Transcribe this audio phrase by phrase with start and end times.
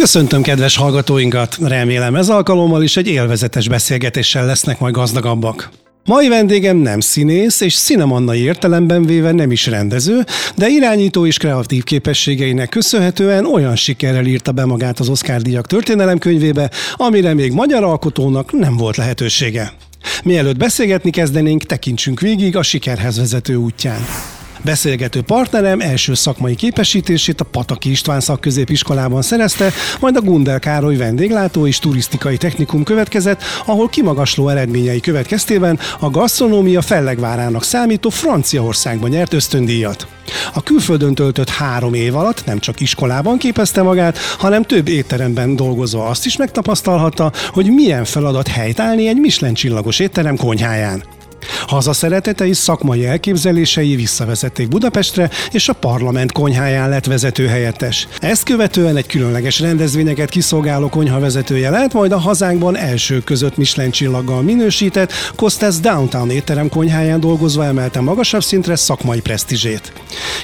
[0.00, 5.70] Köszöntöm kedves hallgatóinkat, remélem ez alkalommal is egy élvezetes beszélgetéssel lesznek majd gazdagabbak.
[6.04, 10.24] Mai vendégem nem színész, és cinemannai értelemben véve nem is rendező,
[10.56, 16.70] de irányító és kreatív képességeinek köszönhetően olyan sikerrel írta be magát az Oscar díjak történelemkönyvébe,
[16.94, 19.72] amire még magyar alkotónak nem volt lehetősége.
[20.24, 24.00] Mielőtt beszélgetni kezdenénk, tekintsünk végig a sikerhez vezető útján.
[24.64, 31.66] Beszélgető partnerem első szakmai képesítését a Pataki István szakközépiskolában szerezte, majd a Gundel Károly vendéglátó
[31.66, 40.06] és turisztikai technikum következett, ahol kimagasló eredményei következtében a gasztronómia fellegvárának számító Franciaországban nyert ösztöndíjat.
[40.54, 46.06] A külföldön töltött három év alatt nem csak iskolában képezte magát, hanem több étteremben dolgozva
[46.06, 51.19] azt is megtapasztalhatta, hogy milyen feladat helytállni egy Michelin csillagos étterem konyháján.
[51.66, 58.08] Hazaszeretete és szakmai elképzelései visszavezették Budapestre, és a parlament konyháján lett vezetőhelyettes.
[58.20, 63.90] Ezt követően egy különleges rendezvényeket kiszolgáló konyha vezetője lett, majd a hazánkban első között Michelin
[63.90, 69.92] csillaggal minősített Costes Downtown étterem konyháján dolgozva emelte magasabb szintre szakmai presztízsét.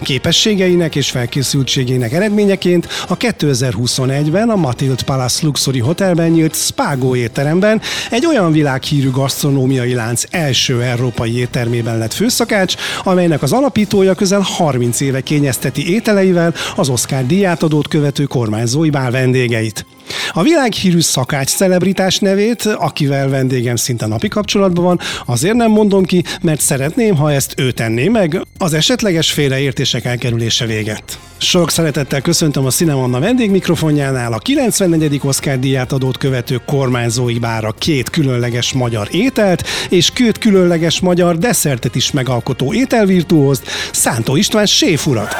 [0.02, 8.26] Képességeinek és felkészültségének eredményeként a 2021-ben a Matild Palace Luxury Hotelben nyílt Spago étteremben egy
[8.26, 15.20] olyan világhírű gasztronómiai lánc első európai éttermében lett főszakács, amelynek az alapítója közel 30 éve
[15.20, 19.86] kényezteti ételeivel az Oscar díjátadót követő kormányzói bál vendégeit.
[20.32, 26.24] A világhírű szakács celebritás nevét, akivel vendégem szinte napi kapcsolatban van, azért nem mondom ki,
[26.42, 31.18] mert szeretném, ha ezt ő tenné meg, az esetleges félreértések elkerülése véget.
[31.38, 35.20] Sok szeretettel köszöntöm a Cinemanna vendégmikrofonjánál a 94.
[35.22, 41.94] Oscar díját adót követő kormányzói bára két különleges magyar ételt és két különleges magyar desszertet
[41.94, 45.34] is megalkotó ételvirtuózt, Szántó István séfurat.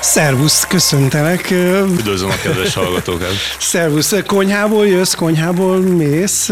[0.00, 1.50] Szervusz, köszöntelek.
[1.98, 3.32] Üdvözlöm a kedves hallgatókat.
[3.58, 6.50] Szervusz, konyhából jössz, konyhából mész?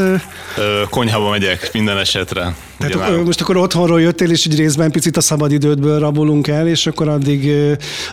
[0.91, 2.55] Konyhába megyek minden esetre.
[2.79, 6.86] Tehát Ugye most akkor otthonról jöttél, és egy részben picit a szabadidődből rabolunk el, és
[6.86, 7.52] akkor addig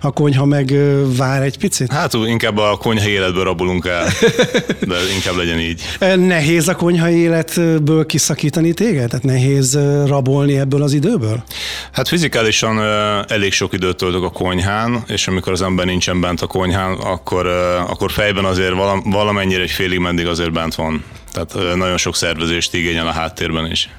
[0.01, 0.73] a konyha meg
[1.17, 1.91] vár egy picit?
[1.91, 4.07] Hát inkább a konyha életből rabolunk el,
[4.89, 5.81] de inkább legyen így.
[6.17, 9.09] Nehéz a konyha életből kiszakítani téged?
[9.09, 11.43] Tehát nehéz rabolni ebből az időből?
[11.91, 12.79] Hát fizikálisan
[13.27, 17.47] elég sok időt töltök a konyhán, és amikor az ember nincsen bent a konyhán, akkor,
[17.87, 18.73] akkor fejben azért
[19.03, 21.03] valamennyire egy félig meddig azért bent van.
[21.35, 23.89] Tehát nagyon sok szervezést igényel a háttérben is.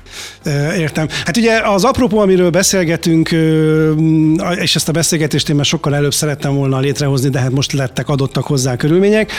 [0.76, 1.08] Értem.
[1.24, 3.34] Hát ugye az apropó, amiről beszélgetünk,
[4.60, 8.08] és ezt a beszélgetést én már sokkal előbb szerettem volna létrehozni, de hát most lettek
[8.08, 9.32] adottak hozzá körülmények,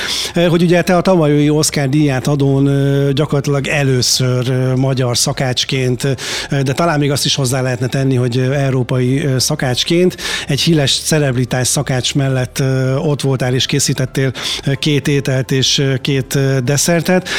[0.49, 2.69] hogy ugye te a tavalyi Oscar díját adón
[3.13, 6.07] gyakorlatilag először magyar szakácsként,
[6.49, 12.15] de talán még azt is hozzá lehetne tenni, hogy európai szakácsként egy híres celebritás szakács
[12.15, 12.63] mellett
[12.97, 14.31] ott voltál és készítettél
[14.79, 17.29] két ételt és két desszertet.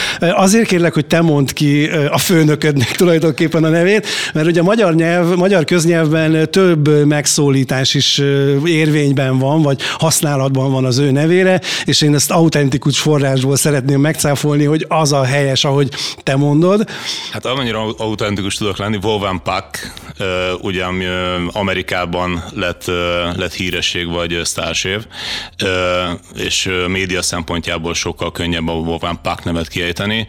[0.48, 4.94] Azért kérlek, hogy te mondd ki a főnöködnek tulajdonképpen a nevét, mert ugye a magyar,
[4.94, 8.18] nyelv, magyar köznyelvben több megszólítás is
[8.64, 14.64] érvényben van, vagy használatban van az ő nevére, és én ezt autentikus forrásból szeretném megcáfolni,
[14.64, 15.88] hogy az a helyes, ahogy
[16.22, 16.88] te mondod.
[17.32, 19.92] Hát amennyire autentikus tudok lenni, Wolfgang Puck,
[20.60, 21.04] ugye ami
[21.52, 22.84] Amerikában lett,
[23.36, 25.06] lett híresség vagy sztársév,
[26.34, 30.26] és média szempontjából sokkal könnyebb a Wolfgang Puck nevet kiejteni.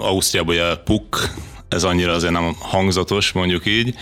[0.00, 1.34] Ausztriában ugye Puck
[1.68, 3.94] ez annyira azért nem hangzatos, mondjuk így,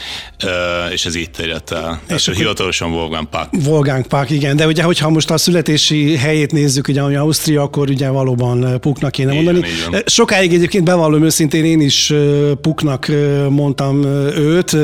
[0.93, 2.01] és ez így terjedt el.
[2.09, 3.67] És akkor hivatalosan Wolfgang Puck.
[3.67, 7.91] Wolfgang Puck, igen, de ugye, hogyha most a születési helyét nézzük, ugye, ami Ausztria, akkor
[7.91, 9.61] ugye valóban Pucknak kéne mondani.
[9.61, 10.03] Van, így van.
[10.07, 12.13] Sokáig egyébként bevallom őszintén, én is
[12.61, 13.11] Pucknak
[13.49, 14.05] mondtam
[14.37, 14.77] őt,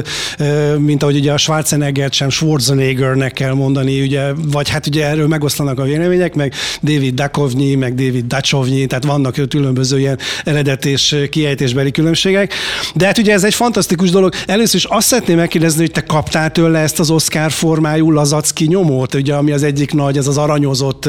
[0.78, 5.78] mint ahogy ugye a Schwarzeneggert sem Schwarzeneggernek kell mondani, ugye, vagy hát ugye erről megoszlanak
[5.78, 11.91] a vélemények, meg David Dakovnyi, meg David Dacsovnyi, tehát vannak különböző ilyen eredet és kiejtésbeli
[11.91, 12.54] különbségek.
[12.94, 14.34] De hát ugye ez egy fantasztikus dolog.
[14.47, 19.15] Először is azt szeretném megkérdezni, hogy te kaptál tőle ezt az Oscar formájú lazacki nyomót,
[19.15, 21.09] ugye, ami az egyik nagy, ez az aranyozott,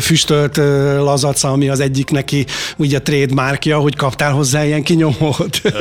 [0.00, 0.56] füstölt
[0.96, 5.60] lazac, ami az egyik neki ugye a trademarkja, hogy kaptál hozzá ilyen kinyomót.
[5.64, 5.72] Uh,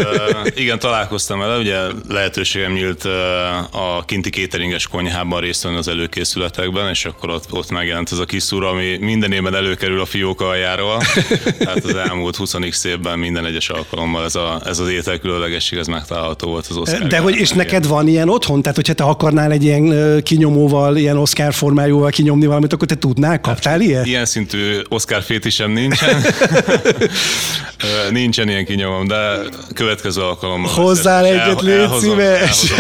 [0.56, 1.78] igen, találkoztam vele, ugye
[2.08, 3.06] lehetőségem nyílt
[3.72, 8.26] a kinti kéteringes konyhában részt venni az előkészületekben, és akkor ott, ott megjelent ez a
[8.26, 11.02] kis szúr, ami minden évben előkerül a fiók aljáról.
[11.58, 15.88] Tehát az elmúlt 20 évben minden egyes alkalommal ez, a, ez az étel különlegesség, ez
[15.88, 17.08] megtalálható volt az Oscar.
[17.08, 18.62] De hogy, és neked van ilyen otthon?
[18.62, 23.42] Tehát, hogyha te akarnál egy ilyen kinyomóval, ilyen Oscar formájúval kinyomni valamit, akkor te tudnál?
[23.42, 24.06] Kaptál hát, ilyet?
[24.06, 26.22] Ilyen szintű Oscar fétisem nincsen.
[28.12, 29.40] nincsen ilyen kinyomom, de
[29.74, 30.72] következő alkalommal.
[30.72, 32.74] Hozzá egyet, légy szíves!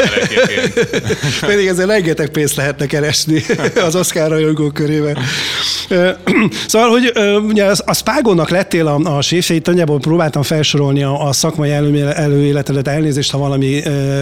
[1.39, 3.43] Pedig ezzel rengeteg pénzt lehetne keresni
[3.85, 5.17] az Oscar rajongó körében.
[6.67, 7.11] Szóval, hogy
[7.41, 11.71] ugye a Spágonnak lettél a, a séfjeit, nagyjából próbáltam felsorolni a, a szakmai
[12.19, 13.81] előéletedet, elnézést, ha valami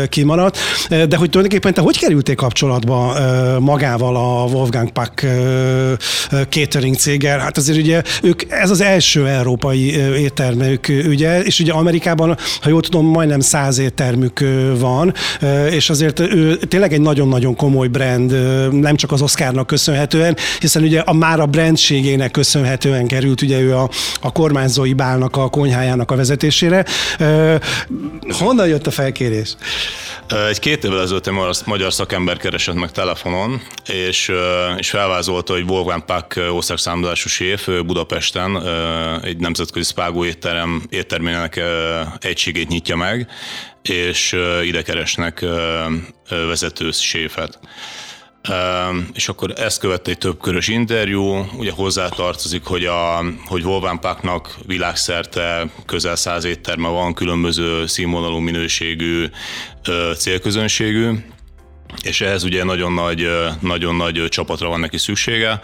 [0.10, 0.58] kimaradt,
[0.90, 3.16] de hogy tulajdonképpen te hogy kerültél kapcsolatba
[3.60, 5.26] magával a Wolfgang Puck
[6.50, 7.40] catering céggel?
[7.40, 12.82] Hát azért ugye ők, ez az első európai éttermük, ugye, és ugye Amerikában, ha jól
[12.82, 14.44] tudom, majdnem száz éttermük
[14.80, 15.14] van,
[15.70, 18.32] és azért ő tényleg egy nagyon-nagyon komoly brand,
[18.74, 23.76] nem csak az Oscarnak köszönhetően, hiszen ugye a már a brandségének köszönhetően került ugye ő
[23.76, 23.90] a,
[24.22, 26.86] a kormányzói bálnak a konyhájának a vezetésére.
[28.30, 29.56] Honnan jött a felkérés?
[30.50, 31.34] Egy két évvel ezelőtt egy
[31.66, 34.32] magyar szakember keresett meg telefonon, és,
[34.78, 38.68] és felvázolta, hogy Wolfgang Puck országszámolású séf Budapesten
[39.24, 41.62] egy nemzetközi spágó étterem, éttermének
[42.20, 43.28] egységét nyitja meg,
[43.82, 45.46] és ide keresnek
[46.30, 47.60] vezető séfet.
[49.14, 53.64] És akkor ezt követte egy többkörös interjú, ugye hozzátartozik, hogy, a, hogy
[54.00, 59.26] Pucknak világszerte közel száz étterme van, különböző színvonalú minőségű
[60.18, 61.12] célközönségű,
[62.04, 63.30] és ehhez ugye nagyon nagy,
[63.60, 65.60] nagyon nagy csapatra van neki szüksége.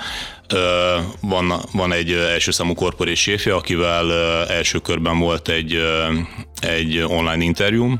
[1.21, 4.13] Van, van egy első számú korporés séfje, akivel
[4.47, 5.81] első körben volt egy,
[6.61, 7.95] egy online interjú,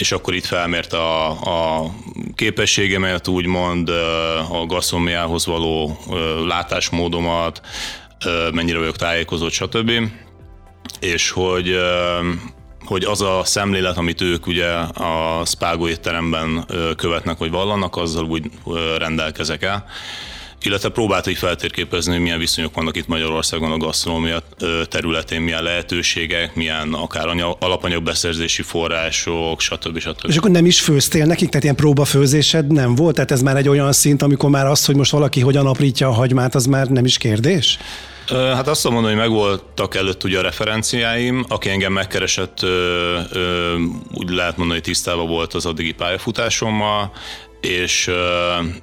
[0.00, 1.90] és akkor itt felmérte a, a
[2.34, 3.88] képességemet, úgymond
[4.50, 5.98] a gasztronomiához való
[6.46, 7.60] látásmódomat,
[8.52, 9.92] mennyire vagyok tájékozott, stb.
[11.00, 11.76] És hogy
[12.84, 16.66] hogy az a szemlélet, amit ők ugye a Spágo étteremben
[16.96, 18.50] követnek, vagy vallanak, azzal úgy
[18.98, 19.86] rendelkezek el
[20.62, 24.42] illetve próbált így feltérképezni, hogy milyen viszonyok vannak itt Magyarországon a gasztronómia
[24.88, 29.98] területén, milyen lehetőségek, milyen akár alapanyagbeszerzési források, stb.
[29.98, 30.28] stb.
[30.28, 33.14] És akkor nem is főztél nekik, tehát ilyen próbafőzésed nem volt?
[33.14, 36.12] Tehát ez már egy olyan szint, amikor már az, hogy most valaki hogyan aprítja a
[36.12, 37.78] hagymát, az már nem is kérdés?
[38.30, 42.66] Hát azt mondom, hogy megvoltak előtt ugye a referenciáim, aki engem megkeresett,
[44.14, 47.12] úgy lehet mondani, hogy tisztában volt az addigi pályafutásommal,
[47.60, 48.10] és,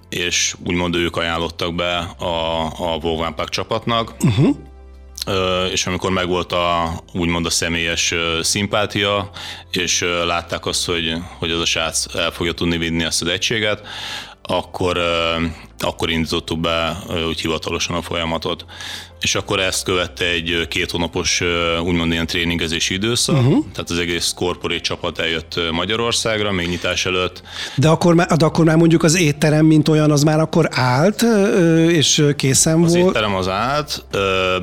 [0.10, 4.16] és úgymond ők ajánlottak be a, a Wolfgang Puck csapatnak.
[4.24, 4.56] Uh-huh.
[5.72, 9.30] És amikor megvolt a, úgymond a személyes szimpátia,
[9.72, 13.88] és látták azt, hogy, hogy az a srác el fogja tudni vinni ezt az egységet,
[14.42, 15.02] akkor,
[15.80, 16.98] akkor indítottuk be
[17.28, 18.66] úgy hivatalosan a folyamatot.
[19.22, 21.42] És akkor ezt követte egy két hónapos
[21.84, 23.66] úgymond ilyen tréningezési időszak, uh-huh.
[23.74, 27.42] tehát az egész korporét csapat eljött Magyarországra, még nyitás előtt.
[27.76, 31.26] De akkor, már, de akkor már mondjuk az étterem, mint olyan, az már akkor állt,
[31.88, 33.08] és készen az volt?
[33.08, 34.06] Az étterem az állt,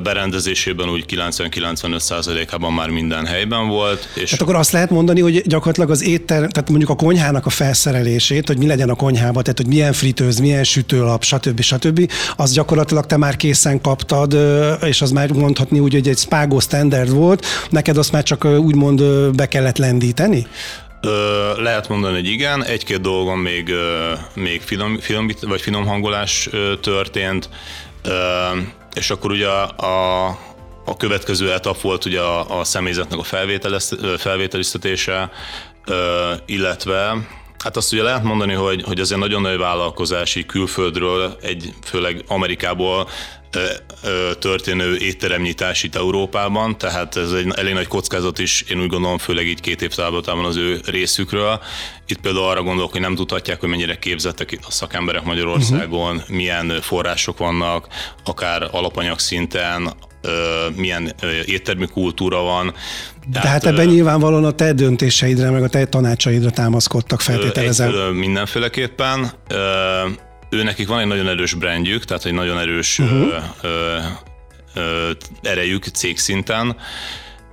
[0.03, 4.07] berendezésében úgy 90-95%-ában már minden helyben volt.
[4.13, 7.49] És tehát akkor azt lehet mondani, hogy gyakorlatilag az étterem, tehát mondjuk a konyhának a
[7.49, 11.61] felszerelését, hogy mi legyen a konyhában, tehát hogy milyen fritőz, milyen sütőlap, stb.
[11.61, 12.11] stb.
[12.35, 14.33] az gyakorlatilag te már készen kaptad,
[14.81, 19.03] és az már mondhatni úgy, hogy egy Spago standard volt, neked azt már csak úgymond
[19.35, 20.47] be kellett lendíteni?
[21.57, 22.63] Lehet mondani, hogy igen.
[22.63, 23.71] Egy-két dolgon még,
[24.33, 26.49] még finom, finom, vagy finom hangolás
[26.81, 27.49] történt,
[28.93, 30.25] és akkor ugye a,
[30.85, 33.23] a következő etap volt ugye a, a személyzetnek a
[34.17, 35.31] felvételiztetése,
[36.45, 37.13] illetve
[37.65, 43.09] Hát azt ugye lehet mondani, hogy, hogy egy nagyon nagy vállalkozási külföldről, egy főleg Amerikából
[44.39, 49.47] történő étteremnyitás itt Európában, tehát ez egy elég nagy kockázat is, én úgy gondolom, főleg
[49.47, 49.91] így két év
[50.45, 51.61] az ő részükről.
[52.07, 56.35] Itt például arra gondolok, hogy nem tudhatják, hogy mennyire képzettek a szakemberek Magyarországon, uh-huh.
[56.35, 57.87] milyen források vannak,
[58.25, 59.93] akár alapanyag szinten,
[60.75, 61.13] milyen
[61.45, 62.73] éttermi kultúra van.
[63.33, 67.91] Tehát, hát ebben nyilvánvalóan a te döntéseidre, meg a te tanácsaidra támaszkodtak feltételezem.
[68.13, 69.31] Mindenféleképpen
[70.49, 73.33] ő nekik van egy nagyon erős brandjük, tehát egy nagyon erős uh-huh.
[73.61, 73.97] ö,
[74.73, 76.75] ö, erejük cégszinten,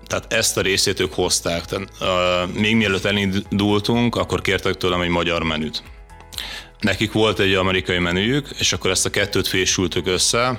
[0.07, 1.65] tehát ezt a részét ők hozták.
[1.65, 5.83] Tehát, uh, még mielőtt elindultunk, akkor kértek tőlem egy magyar menüt.
[6.81, 10.59] Nekik volt egy amerikai menüjük, és akkor ezt a kettőt fésültük össze,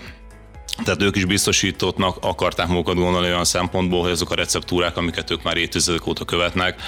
[0.84, 5.44] tehát ők is biztosítottnak akarták magukat gondolni olyan szempontból, hogy azok a receptúrák, amiket ők
[5.44, 6.82] már évtizedek óta követnek,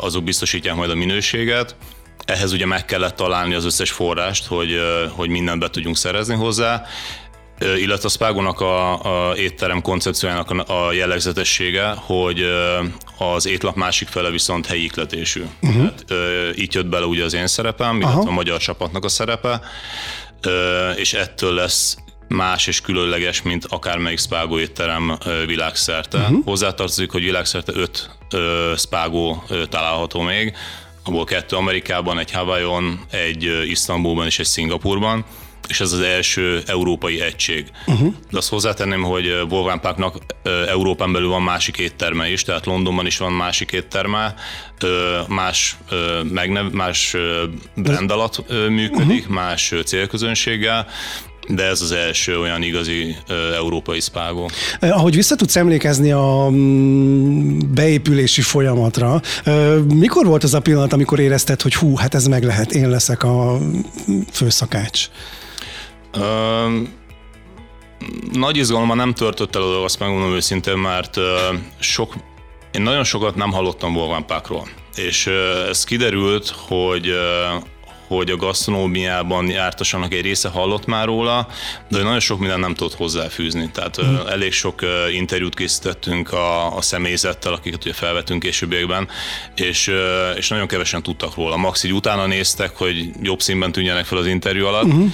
[0.00, 1.76] azok biztosítják majd a minőséget.
[2.24, 4.80] Ehhez ugye meg kellett találni az összes forrást, hogy,
[5.10, 6.82] hogy mindent be tudjunk szerezni hozzá,
[7.60, 12.44] illetve a Spágonak a, a étterem koncepciójának a, jellegzetessége, hogy
[13.18, 15.44] az étlap másik fele viszont helyi ikletésű.
[15.62, 15.82] Uh-huh.
[15.82, 16.04] Hát,
[16.56, 18.28] így jött bele ugye az én szerepem, illetve Aha.
[18.28, 19.60] a magyar csapatnak a szerepe,
[20.96, 21.96] és ettől lesz
[22.28, 26.18] más és különleges, mint akármelyik Spágo étterem világszerte.
[26.18, 26.44] Uh-huh.
[26.44, 28.10] Hozzátartozik, hogy világszerte öt
[28.76, 30.56] Spágo található még,
[31.04, 35.24] abból kettő Amerikában, egy Hawaiion, egy Isztambulban és egy Szingapurban
[35.68, 37.66] és ez az első európai egység.
[37.86, 38.14] Uh-huh.
[38.30, 39.42] De azt hozzátenném, hogy
[39.80, 40.16] Parknak
[40.68, 44.34] Európán belül van másik étterme is, tehát Londonban is van másik étterme,
[45.28, 45.76] más,
[46.22, 47.16] megnev, más
[47.74, 49.34] brand alatt működik, uh-huh.
[49.34, 50.86] más célközönséggel,
[51.48, 54.50] de ez az első olyan igazi uh, európai spágó.
[54.80, 61.20] Ahogy vissza tudsz emlékezni a mm, beépülési folyamatra, uh, mikor volt az a pillanat, amikor
[61.20, 63.58] érezted, hogy hú, hát ez meg lehet, én leszek a
[64.32, 65.06] főszakács?
[66.16, 66.88] Uh,
[68.32, 71.24] nagy izgalommal nem törtött el oda, azt megmondom őszintén, mert uh,
[71.78, 72.14] sok,
[72.72, 77.62] én nagyon sokat nem hallottam Volvánpákról, és uh, ez kiderült, hogy uh,
[78.08, 81.48] hogy a gasztronómiában jártasanak egy része hallott már róla,
[81.88, 83.70] de nagyon sok minden nem tudott hozzáfűzni.
[83.70, 84.16] Tehát mm.
[84.28, 84.80] elég sok
[85.12, 89.08] interjút készítettünk a, a személyzettel, akiket ugye felvettünk későbbiekben,
[89.56, 89.92] és,
[90.36, 91.56] és nagyon kevesen tudtak róla.
[91.56, 94.86] Max így utána néztek, hogy jobb színben tűnjenek fel az interjú alatt.
[94.86, 95.06] Mm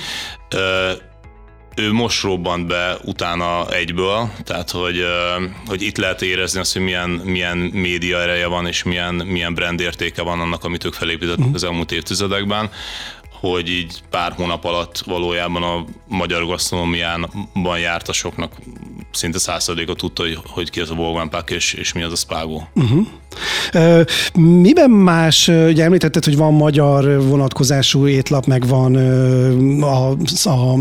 [1.77, 5.05] ő most robbant be utána egyből, tehát hogy,
[5.67, 9.81] hogy itt lehet érezni azt, hogy milyen, milyen média ereje van, és milyen, milyen brand
[9.81, 11.55] értéke van annak, amit ők felépítettek uh-huh.
[11.55, 12.71] az elmúlt évtizedekben
[13.41, 18.53] hogy így pár hónap alatt valójában a magyar gasztronómiában jártasoknak
[19.15, 22.61] szinte százszerzéka tudta, hogy, hogy ki az a Volgán és, és mi az a Spago.
[22.75, 23.07] Uh-huh.
[24.35, 28.97] Miben más, ugye említetted, hogy van magyar vonatkozású étlap, meg van
[29.83, 30.11] a,
[30.45, 30.77] a,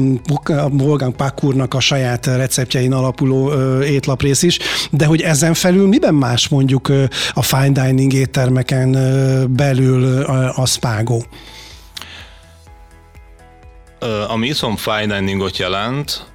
[0.52, 4.60] a Volgán Pákurnak a saját receptjein alapuló étlaprész is,
[4.92, 6.92] de hogy ezen felül miben más mondjuk
[7.34, 8.92] a fine dining éttermeken
[9.50, 10.22] belül
[10.56, 11.22] a Spago?
[14.28, 16.26] Ami itthon fine diningot jelent,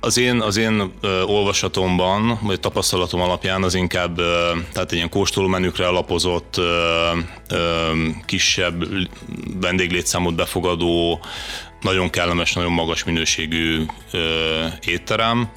[0.00, 5.08] az én, az én ö, olvasatomban, vagy tapasztalatom alapján az inkább ö, tehát egy ilyen
[5.08, 7.10] kóstolómenükre alapozott, ö,
[7.50, 7.92] ö,
[8.24, 8.84] kisebb
[9.60, 11.20] vendéglétszámot befogadó,
[11.80, 14.18] nagyon kellemes, nagyon magas minőségű ö,
[14.84, 15.50] étterem.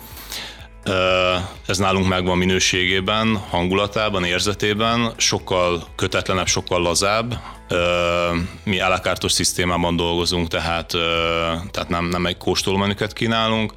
[1.66, 7.40] Ez nálunk megvan minőségében, hangulatában, érzetében, sokkal kötetlenebb, sokkal lazább.
[8.64, 10.94] Mi alakártos szisztémában dolgozunk, tehát,
[11.72, 13.74] tehát nem, nem egy kóstolómenüket kínálunk.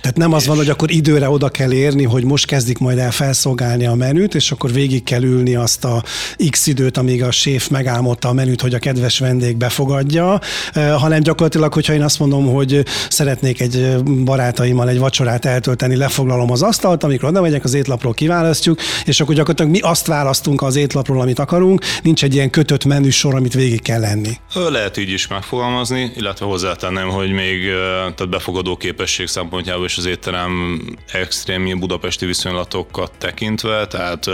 [0.00, 3.10] Tehát nem az van, hogy akkor időre oda kell érni, hogy most kezdik majd el
[3.10, 6.02] felszolgálni a menüt, és akkor végig kell ülni azt a
[6.50, 10.40] x időt, amíg a séf megálmodta a menüt, hogy a kedves vendég befogadja,
[10.74, 16.62] hanem gyakorlatilag, hogyha én azt mondom, hogy szeretnék egy barátaimmal egy vacsorát eltölteni, lefoglalom az
[16.62, 21.20] asztalt, amikor oda megyek, az étlapról kiválasztjuk, és akkor gyakorlatilag mi azt választunk az étlapról,
[21.20, 24.32] amit akarunk, nincs egy ilyen kötött menüsor, amit végig kell lenni.
[24.54, 27.66] Lehet így is megfogalmazni, illetve hozzátenném, hogy még
[28.14, 30.80] tehát befogadó képesség szempontjából is az étterem
[31.12, 34.26] extrém budapesti viszonylatokat tekintve, tehát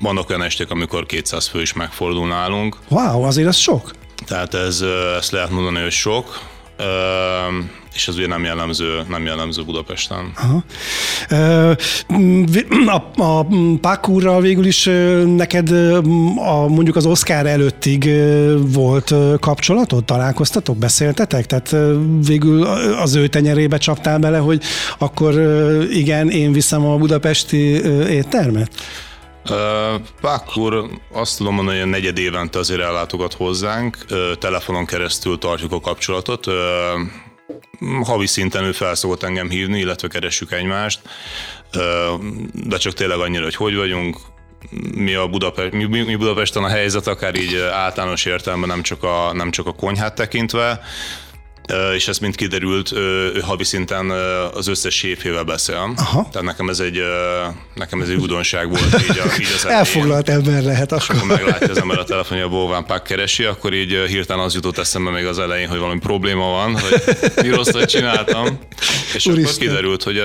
[0.00, 2.76] vannak olyan esték, amikor 200 fő is megfordul nálunk.
[2.88, 3.90] Wow, azért ez sok.
[4.26, 4.84] Tehát ez,
[5.16, 6.50] ezt lehet mondani, hogy sok
[7.94, 10.32] és ez ugye nem jellemző, nem jellemző Budapesten.
[10.36, 10.64] Aha.
[12.86, 13.46] A, a
[13.80, 14.88] Pakúrral végül is
[15.36, 15.70] neked
[16.36, 18.10] a, mondjuk az Oscar előttig
[18.58, 20.04] volt kapcsolatod?
[20.04, 20.76] Találkoztatok?
[20.76, 21.46] Beszéltetek?
[21.46, 21.76] Tehát
[22.26, 22.62] végül
[23.02, 24.62] az ő tenyerébe csaptál bele, hogy
[24.98, 25.34] akkor
[25.90, 27.56] igen, én viszem a budapesti
[28.08, 28.70] éttermet?
[30.20, 33.96] Pákur azt tudom mondani, hogy a negyed évente azért ellátogat hozzánk,
[34.38, 36.46] telefonon keresztül tartjuk a kapcsolatot,
[38.02, 41.00] havi szinten ő felszokott engem hívni, illetve keressük egymást,
[42.52, 44.16] de csak tényleg annyira, hogy hogy vagyunk,
[44.94, 49.32] mi, a Budapest, mi, mi Budapesten a helyzet, akár így általános értelemben nem csak a,
[49.32, 50.80] nem csak a konyhát tekintve,
[51.94, 54.10] és ez mind kiderült, ő havi szinten
[54.54, 55.92] az összes séfével beszél.
[55.96, 56.28] Aha.
[56.32, 57.00] Tehát nekem ez egy,
[57.74, 59.02] nekem ez egy újdonság volt.
[59.10, 61.16] Így, a, így az Elfoglalt ember lehet akkor.
[61.16, 65.10] akkor meglátja az ember a telefonja, Bóván Pák keresi, akkor így hirtelen az jutott eszembe
[65.10, 67.02] még az elején, hogy valami probléma van, hogy
[67.42, 68.58] mi rosszat csináltam.
[69.14, 69.44] És Úristen.
[69.44, 70.22] akkor kiderült, hogy,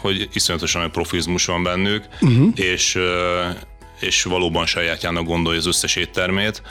[0.00, 2.48] hogy iszonyatosan nagy profizmus van bennük, uh-huh.
[2.54, 2.98] és,
[4.00, 6.62] és valóban sajátjának gondolja az összes éttermét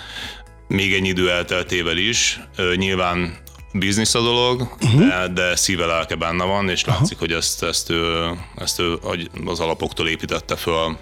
[0.72, 2.40] még egy idő elteltével is.
[2.76, 3.38] Nyilván
[3.74, 5.08] biznisz a dolog, uh-huh.
[5.08, 7.20] de, de szíve lelke benne van, és látszik, uh-huh.
[7.20, 9.00] hogy ezt, ezt, ő, ezt ő
[9.46, 10.98] az alapoktól építette föl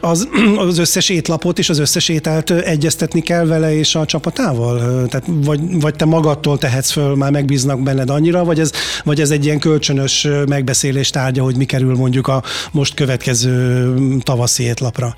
[0.00, 0.28] Az,
[0.68, 5.06] az összes étlapot és az összes ételt egyeztetni kell vele és a csapatával?
[5.06, 8.72] Tehát vagy, vagy te magadtól tehetsz föl, már megbíznak benned annyira, vagy ez,
[9.04, 14.62] vagy ez egy ilyen kölcsönös megbeszélés tárgya, hogy mi kerül mondjuk a most következő tavaszi
[14.62, 15.16] étlapra?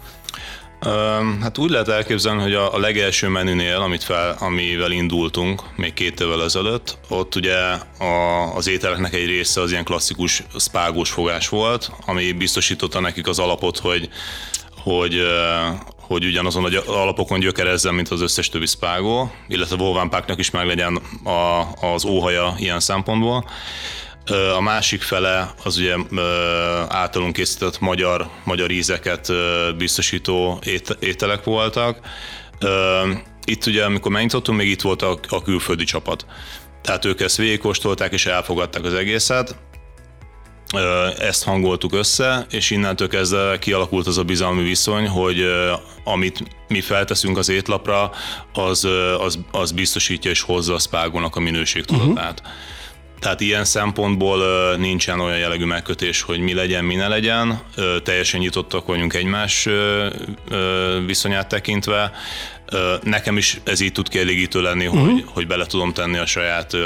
[1.41, 6.43] Hát úgy lehet elképzelni, hogy a, legelső menünél, amit fel, amivel indultunk még két évvel
[6.43, 7.57] ezelőtt, ott ugye
[7.99, 13.39] a, az ételeknek egy része az ilyen klasszikus szpágós fogás volt, ami biztosította nekik az
[13.39, 14.09] alapot, hogy,
[14.83, 15.23] hogy,
[16.01, 21.01] hogy ugyanazon az alapokon gyökerezzen, mint az összes többi szpágó, illetve Volvánpáknak is meg legyen
[21.25, 23.45] a, az óhaja ilyen szempontból.
[24.57, 25.95] A másik fele az ugye
[26.89, 29.33] általunk készített magyar, magyar ízeket
[29.77, 30.63] biztosító
[30.99, 31.99] ételek voltak.
[33.45, 36.27] Itt ugye, amikor megnyitottunk, még itt volt a, a külföldi csapat.
[36.83, 39.57] Tehát ők ezt végigkóstolták és elfogadták az egészet.
[41.19, 45.45] Ezt hangoltuk össze, és innentől kezdve kialakult az a bizalmi viszony, hogy
[46.05, 48.11] amit mi felteszünk az étlapra,
[48.53, 52.41] az, az, az biztosítja és hozza a spágónak a minőségtudatát.
[52.41, 52.57] Uh-huh.
[53.21, 54.43] Tehát ilyen szempontból
[54.77, 57.61] nincsen olyan jellegű megkötés, hogy mi legyen, mi ne legyen.
[58.03, 59.69] Teljesen nyitottak vagyunk egymás
[61.07, 62.13] viszonyát tekintve.
[63.03, 65.11] Nekem is ez így tud kielégítő lenni, uh-huh.
[65.11, 66.77] hogy, hogy bele tudom tenni a saját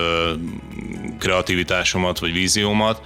[1.19, 3.01] kreativitásomat vagy víziómat,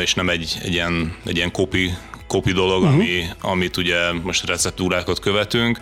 [0.00, 1.94] és nem egy, egy ilyen, egy ilyen kopi,
[2.26, 2.94] kopi dolog, uh-huh.
[2.94, 5.80] ami, amit ugye most receptúrákat követünk,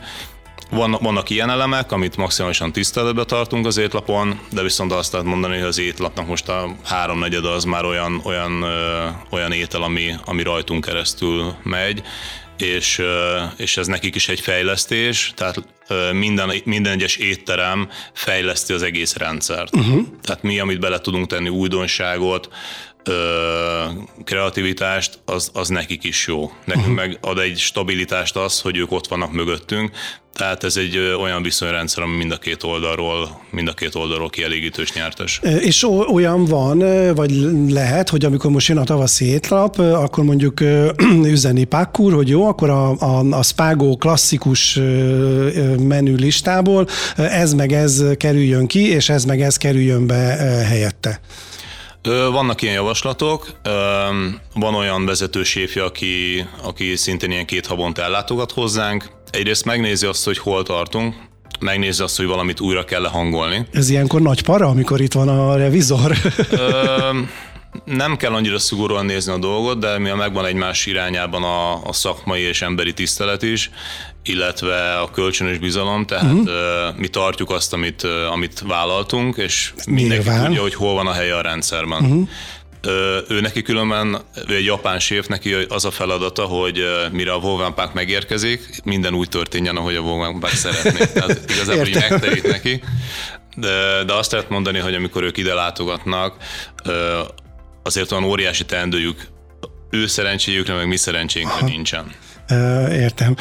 [0.70, 5.54] van, vannak ilyen elemek, amit maximálisan tiszteletbe tartunk az étlapon, de viszont azt lehet mondani,
[5.54, 10.42] hogy az étlapnak most a háromnegyede az már olyan, olyan, ö, olyan étel, ami, ami
[10.42, 12.02] rajtunk keresztül megy,
[12.58, 13.02] és,
[13.56, 15.62] és ez nekik is egy fejlesztés, tehát
[16.12, 19.76] minden, minden egyes étterem fejleszti az egész rendszert.
[19.76, 20.06] Uh-huh.
[20.22, 22.48] Tehát mi, amit bele tudunk tenni újdonságot,
[24.24, 26.52] kreativitást, az, az nekik is jó.
[26.64, 27.00] Nekünk uh-huh.
[27.00, 29.90] meg ad egy stabilitást az, hogy ők ott vannak mögöttünk,
[30.34, 34.92] tehát ez egy olyan viszonyrendszer, ami mind a két oldalról, mind a két oldalról kielégítős
[34.92, 35.40] nyertes.
[35.60, 36.78] És olyan van,
[37.14, 37.30] vagy
[37.68, 40.60] lehet, hogy amikor most jön a tavaszi étlap, akkor mondjuk
[41.24, 44.74] üzeni Pakkur, hogy jó, akkor a, a, a Spago klasszikus
[45.78, 50.14] menü listából ez meg ez kerüljön ki, és ez meg ez kerüljön be
[50.68, 51.20] helyette.
[52.08, 53.46] Vannak ilyen javaslatok,
[54.54, 59.10] van olyan vezetőséfje, aki, aki szintén ilyen két havonta ellátogat hozzánk.
[59.30, 61.14] Egyrészt megnézi azt, hogy hol tartunk,
[61.60, 63.66] megnézi azt, hogy valamit újra kell hangolni.
[63.72, 66.16] Ez ilyenkor nagy para, amikor itt van a revizor?
[67.84, 71.92] Nem kell annyira szigorúan nézni a dolgot, de mi a megvan egymás irányában a, a
[71.92, 73.70] szakmai és emberi tisztelet is,
[74.24, 76.96] illetve a kölcsönös bizalom, tehát uh-huh.
[76.96, 80.44] mi tartjuk azt, amit, amit vállaltunk, és mindenki Nyilván.
[80.44, 82.02] tudja, hogy hol van a helye a rendszerben.
[82.02, 82.28] Uh-huh.
[83.28, 86.82] Ő neki különben, egy japán séf, neki az a feladata, hogy
[87.12, 91.04] mire a Wolfgang megérkezik, minden úgy történjen, ahogy a Wolfgang szeretné.
[91.12, 92.82] Tehát igazából így megterít neki.
[93.56, 96.36] De, de azt lehet mondani, hogy amikor ők ide látogatnak,
[97.84, 99.26] azért olyan óriási teendőjük
[99.90, 102.12] ő szerencséjükre, meg mi szerencsénkre nincsen.
[102.90, 103.36] Értem.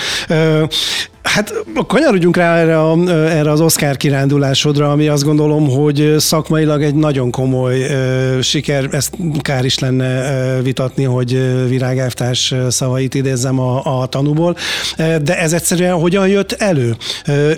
[1.23, 1.53] Hát
[1.87, 7.31] kanyarodjunk rá erre, a, erre az Oscar kirándulásodra, ami azt gondolom, hogy szakmailag egy nagyon
[7.31, 14.05] komoly uh, siker, ezt kár is lenne uh, vitatni, hogy virágávtárs szavait idézzem a, a
[14.05, 14.57] tanúból,
[14.97, 16.95] de ez egyszerűen hogyan jött elő?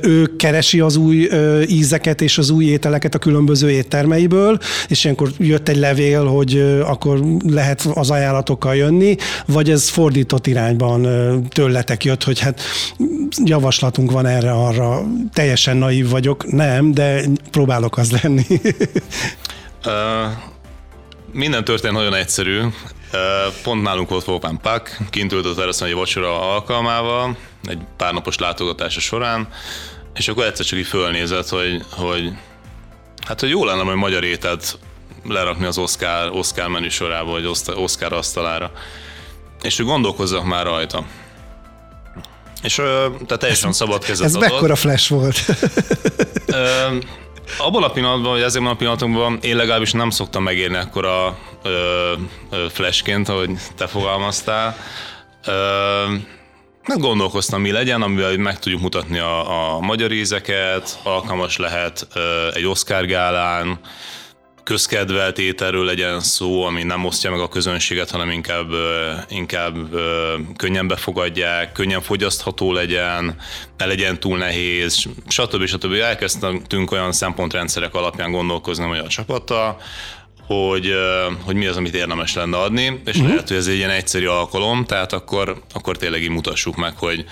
[0.01, 1.29] Ő keresi az új
[1.67, 7.19] ízeket és az új ételeket a különböző éttermeiből, és ilyenkor jött egy levél, hogy akkor
[7.47, 11.07] lehet az ajánlatokkal jönni, vagy ez fordított irányban
[11.49, 12.61] tőletek jött, hogy hát
[13.55, 15.01] javaslatunk van erre, arra.
[15.33, 18.45] Teljesen naív vagyok, nem, de próbálok az lenni.
[19.85, 20.31] uh,
[21.31, 22.59] minden történet nagyon egyszerű.
[22.61, 22.71] Uh,
[23.63, 28.99] pont nálunk volt Wolfgang Pak, kint ült az Eresztői vacsora alkalmával, egy pár napos látogatása
[28.99, 29.47] során,
[30.15, 32.31] és akkor egyszer csak így fölnézett, hogy, hogy
[33.27, 34.77] hát, hogy jó lenne majd magyar ételt
[35.27, 38.71] lerakni az Oscar, Oscar menü sorába, vagy Oscar asztalára.
[39.61, 41.05] És ő gondolkozzak már rajta.
[42.65, 44.49] És tehát teljesen ez, szabad kezet Ez adott.
[44.49, 45.45] mekkora flash volt?
[46.45, 46.87] Ö,
[47.57, 51.69] abban a pillanatban, vagy ezekben a pillanatokban én legalábbis nem szoktam megérni akkora ö,
[52.51, 54.77] ö, flashként, ahogy te fogalmaztál.
[55.45, 55.53] Ö,
[56.87, 62.47] meg gondolkoztam, mi legyen, amivel meg tudjuk mutatni a, a magyar ízeket, alkalmas lehet ö,
[62.53, 63.79] egy Oscar gálán,
[64.65, 68.71] közkedvelt ételről legyen szó, ami nem osztja meg a közönséget, hanem inkább,
[69.29, 69.75] inkább
[70.55, 73.35] könnyen befogadják, könnyen fogyasztható legyen,
[73.77, 75.65] ne legyen túl nehéz, stb.
[75.65, 75.93] stb.
[75.93, 79.81] Elkezdtünk olyan szempontrendszerek alapján gondolkozni a csapattal,
[80.47, 80.93] hogy,
[81.43, 83.29] hogy mi az, amit érdemes lenne adni, és uh-huh.
[83.29, 87.25] lehet, hogy ez egy ilyen egyszerű alkalom, tehát akkor, akkor tényleg így mutassuk meg, hogy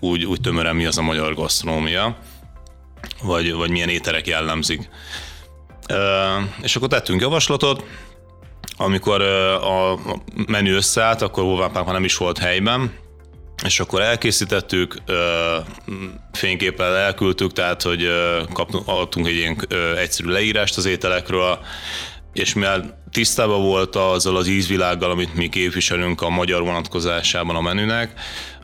[0.00, 2.16] úgy, úgy tömören mi az a magyar gasztronómia,
[3.22, 4.88] vagy, vagy milyen ételek jellemzik.
[6.62, 7.84] És akkor tettünk javaslatot,
[8.76, 9.98] amikor a
[10.46, 12.92] menü összeállt, akkor Wolfgang már nem is volt helyben,
[13.64, 14.96] és akkor elkészítettük,
[16.32, 18.08] fényképpel elküldtük, tehát hogy
[18.52, 19.56] kaptunk, adtunk egy ilyen
[19.96, 21.58] egyszerű leírást az ételekről,
[22.32, 28.12] és mivel tisztában volt azzal az ízvilággal, amit mi képviselünk a magyar vonatkozásában a menünek,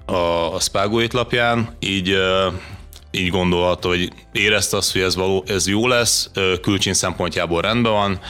[0.07, 2.17] a, a Spago étlapján, így
[3.13, 6.31] így gondolható, hogy érezte azt, hogy ez, való, ez jó lesz,
[6.63, 8.21] külcsín szempontjából rendben van,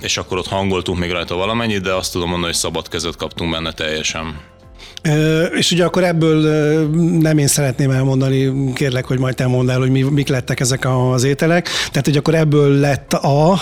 [0.00, 3.50] és akkor ott hangoltunk még rajta valamennyit, de azt tudom mondani, hogy szabad kezet kaptunk
[3.50, 4.40] benne teljesen.
[5.54, 6.40] És ugye akkor ebből
[7.18, 10.86] nem én szeretném elmondani, kérlek, hogy majd te mondd el, hogy mi, mik lettek ezek
[10.86, 11.64] az ételek.
[11.64, 13.60] Tehát, hogy akkor ebből lett a...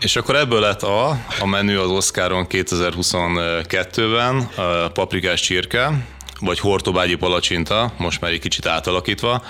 [0.00, 1.08] És akkor ebből lett a,
[1.40, 4.48] a menü az Oscaron 2022-ben,
[4.84, 6.06] a paprikás csirke,
[6.40, 9.42] vagy hortobágyi palacsinta, most már egy kicsit átalakítva,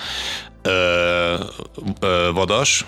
[2.33, 2.85] vadas,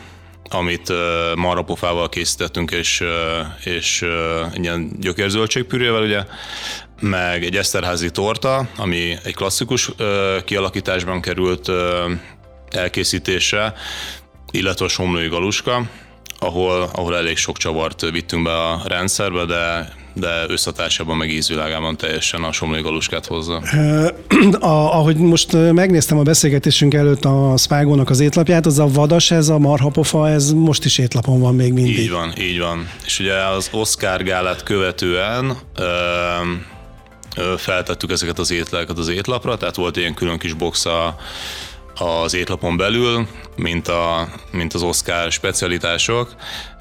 [0.49, 0.93] amit
[1.36, 3.03] marrapofával készítettünk, és,
[3.63, 4.05] és
[4.53, 6.23] ilyen gyökérzöldségpürével, ugye,
[6.99, 9.91] meg egy eszterházi torta, ami egy klasszikus
[10.45, 11.71] kialakításban került
[12.69, 13.73] elkészítésre,
[14.51, 15.81] illetve a somlói galuska,
[16.39, 22.43] ahol, ahol elég sok csavart vittünk be a rendszerbe, de de összetársában meg ízvilágában teljesen
[22.43, 23.62] a somlói galuskát hozza.
[24.60, 29.50] A, ahogy most megnéztem a beszélgetésünk előtt a Spágónak az étlapját, az a vadas, ez
[29.50, 32.00] a marhapofa, ez most is étlapon van még mindig.
[32.00, 32.89] Így van, így van.
[33.06, 35.84] És ugye az Oscar gálát követően ö,
[37.58, 41.15] feltettük ezeket az ételeket az étlapra, tehát volt ilyen külön kis box a
[41.99, 46.36] az étlapon belül, mint, a, mint az Oscar specialitások,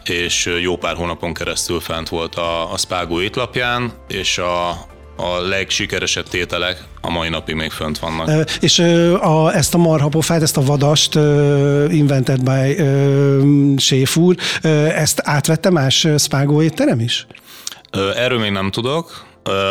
[0.04, 4.68] és jó pár hónapon keresztül fent volt a, a Spago étlapján, és a,
[5.16, 8.28] a legsikeresebb tételek a mai napig még fönt vannak.
[8.28, 8.78] E, és
[9.20, 11.14] a, ezt a marhapofát, ezt a vadast
[11.90, 12.76] invented by
[13.78, 14.36] Séf úr,
[14.94, 17.26] ezt átvette más Spago étterem is?
[18.16, 19.25] Erről még nem tudok,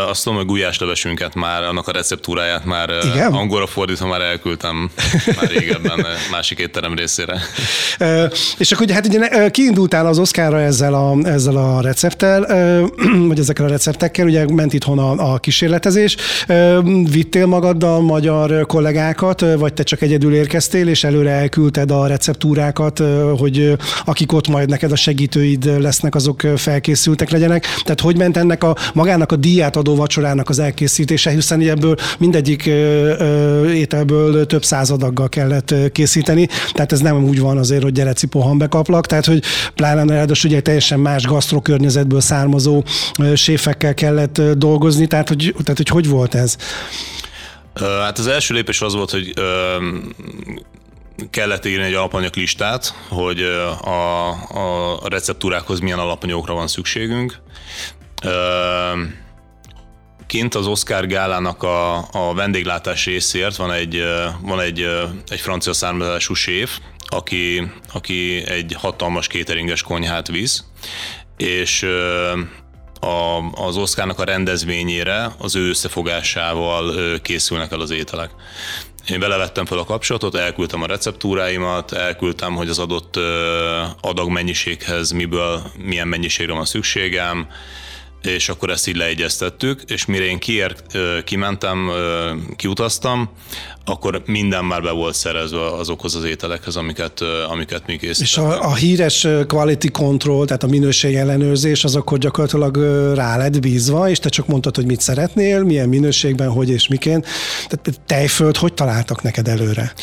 [0.10, 3.34] azt tudom, hogy gulyáslevesünket már, annak a receptúráját már Igen?
[3.34, 4.90] angolra fordítva már elküldtem
[5.36, 7.40] már régebben másik étterem részére.
[8.58, 12.46] és akkor hát ugye kiindultál az Oszkára ezzel a, ezzel a recepttel,
[13.30, 16.16] vagy ezekkel a receptekkel, ugye ment itthon a, a kísérletezés,
[17.12, 23.02] vittél magaddal magyar kollégákat, vagy te csak egyedül érkeztél, és előre elküldted a receptúrákat,
[23.38, 27.66] hogy akik ott majd neked a segítőid lesznek, azok felkészültek legyenek.
[27.84, 31.96] Tehát hogy ment ennek a magának a díját díját adó vacsorának az elkészítése, hiszen ebből
[32.20, 32.66] mindegyik
[33.74, 39.06] ételből több századaggal kellett készíteni, tehát ez nem úgy van azért, hogy gyere cipohan bekaplak,
[39.06, 39.44] tehát hogy
[39.76, 42.84] pláne ráadásul ugye teljesen más gasztrokörnyezetből származó
[43.36, 46.56] séfekkel kellett dolgozni, tehát hogy, tehát hogy hogy volt ez?
[47.80, 49.34] Hát az első lépés az volt, hogy
[51.30, 53.42] kellett írni egy alapanyag listát, hogy
[53.82, 57.44] a, a receptúrákhoz milyen alapanyagokra van szükségünk
[60.28, 64.04] kint az Oscar gálának a, a vendéglátás részért van egy,
[64.42, 64.90] van egy,
[65.28, 70.64] egy francia származású séf, aki, aki egy hatalmas kéteringes konyhát visz,
[71.38, 71.88] és
[73.00, 78.30] a, az Oscarnak a rendezvényére az ő összefogásával készülnek el az ételek.
[79.10, 83.20] Én vele vettem fel a kapcsolatot, elküldtem a receptúráimat, elküldtem, hogy az adott
[84.02, 87.48] adagmennyiséghez miből, milyen mennyiségre van szükségem,
[88.26, 91.92] és akkor ezt így leegyeztettük, és mire én kiért, kimentem,
[92.56, 93.30] kiutaztam,
[93.86, 98.54] akkor minden már be volt szerezve azokhoz az ételekhez, amiket, amiket mi készítettünk.
[98.54, 102.78] És a, a híres quality control, tehát a minőség ellenőrzés, az akkor gyakorlatilag
[103.16, 107.28] rá lett bízva, és te csak mondtad, hogy mit szeretnél, milyen minőségben, hogy és miként.
[107.68, 109.94] Tehát tejföld, hogy találtak neked előre?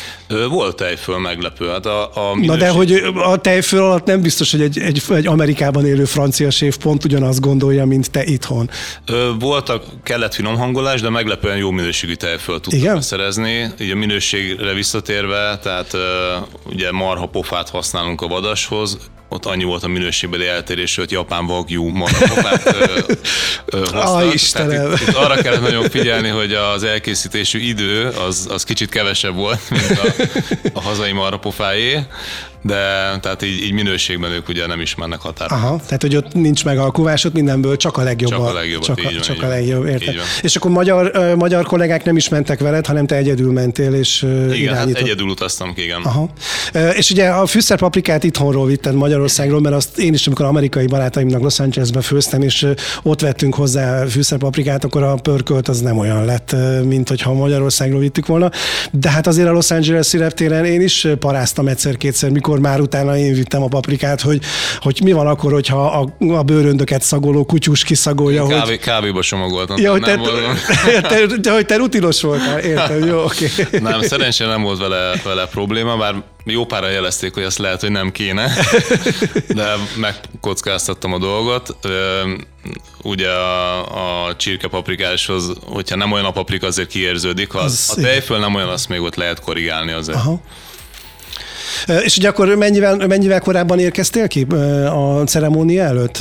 [0.49, 1.67] Volt tejföld meglepő.
[1.67, 2.59] Hát a, a minőség...
[2.59, 6.49] Na de hogy a tejföld alatt nem biztos, hogy egy, egy, egy Amerikában élő francia
[6.49, 8.69] séf pont ugyanazt gondolja, mint te itthon.
[9.39, 13.01] Voltak, kellett finom hangolás, de meglepően jó minőségű tejföld tudtam Igen?
[13.01, 15.97] szerezni így a minőségre visszatérve, tehát
[16.65, 18.97] ugye marha pofát használunk a vadashoz,
[19.33, 24.33] ott annyi volt a minőségbeli eltérés, hogy japán vagyú marhapofát hoztak.
[24.33, 24.91] Istenem.
[24.91, 29.69] Itt, itt arra kellett nagyon figyelni, hogy az elkészítésű idő az, az kicsit kevesebb volt,
[29.69, 30.23] mint a,
[30.73, 31.99] a hazai marhapofáé,
[32.63, 32.75] de
[33.21, 35.51] tehát így, így minőségben ők ugye nem ismernek határt.
[35.51, 38.31] Aha, tehát hogy ott nincs megalkuvás, ott mindenből csak a legjobb.
[38.31, 40.15] Csak a legjobb, csak, a, így van, csak így a legjobb, érted?
[40.41, 44.23] És akkor magyar, ö, magyar kollégák nem is mentek veled, hanem te egyedül mentél és
[44.23, 45.01] ö, Igen, hát irányított.
[45.01, 46.01] egyedül utaztam ki, igen.
[46.03, 46.29] Aha.
[46.73, 51.41] Ö, És ugye a fűszerpaprikát itthonról vitted Magyarországról, mert azt én is, amikor amerikai barátaimnak
[51.41, 52.67] Los Angelesbe főztem, és
[53.03, 58.25] ott vettünk hozzá fűszerpaprikát, akkor a pörkölt az nem olyan lett, mint hogyha Magyarországról vittük
[58.25, 58.51] volna.
[58.91, 63.33] De hát azért a Los Angeles reptéren én is paráztam egyszer-kétszer, mikor már utána én
[63.33, 64.41] vittem a paprikát, hogy,
[64.79, 69.77] hogy mi van akkor, hogyha a, a bőröndöket szagoló kutyus kiszagolja, hogy Kávé, kávéba csomagoltam.
[69.77, 70.31] Ja, hogy te, volt,
[71.01, 73.49] te, te, hogy te rutinos voltál, értem, jó, oké.
[73.79, 77.91] nem, szerencsére nem volt vele, vele probléma, bár jó pára jelezték, hogy ezt lehet, hogy
[77.91, 78.51] nem kéne,
[79.47, 81.75] de megkockáztattam a dolgot.
[83.01, 87.51] Ugye a, a csirkepaprikáshoz, hogyha nem olyan a paprika, azért kiérződik.
[87.51, 90.17] Ha Az a tejföl nem olyan, azt még ott lehet korrigálni azért.
[90.17, 90.41] Aha.
[92.03, 94.47] És ugye akkor mennyivel, mennyivel korábban érkeztél ki
[94.89, 96.19] a ceremónia előtt?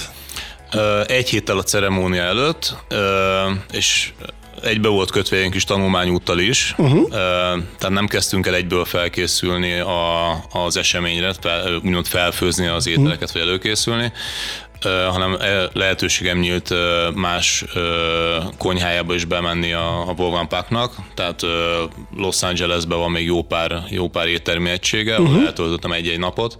[1.07, 2.77] Egy héttel a ceremónia előtt,
[3.73, 4.13] és
[4.63, 7.11] egybe volt kötve egy kis tanulmányúttal is, uh-huh.
[7.79, 13.43] tehát nem kezdtünk el egyből felkészülni a, az eseményre, fel, úgymond felfőzni az ételeket, vagy
[13.43, 14.13] előkészülni,
[14.85, 16.75] hanem e- lehetőségem nyílt
[17.15, 17.65] más
[18.59, 21.43] konyhájába is bemenni a, a Volvan Parknak, tehát
[22.17, 25.45] Los Angelesben van még jó pár, jó pár éttermi egysége, uh-huh.
[25.45, 26.57] eltöltöttem egy-egy napot,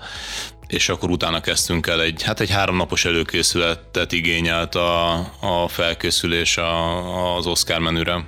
[0.73, 7.37] és akkor utána kezdtünk el egy, hát egy háromnapos előkészületet igényelt a, a felkészülés a,
[7.37, 8.25] az Oscar menüre.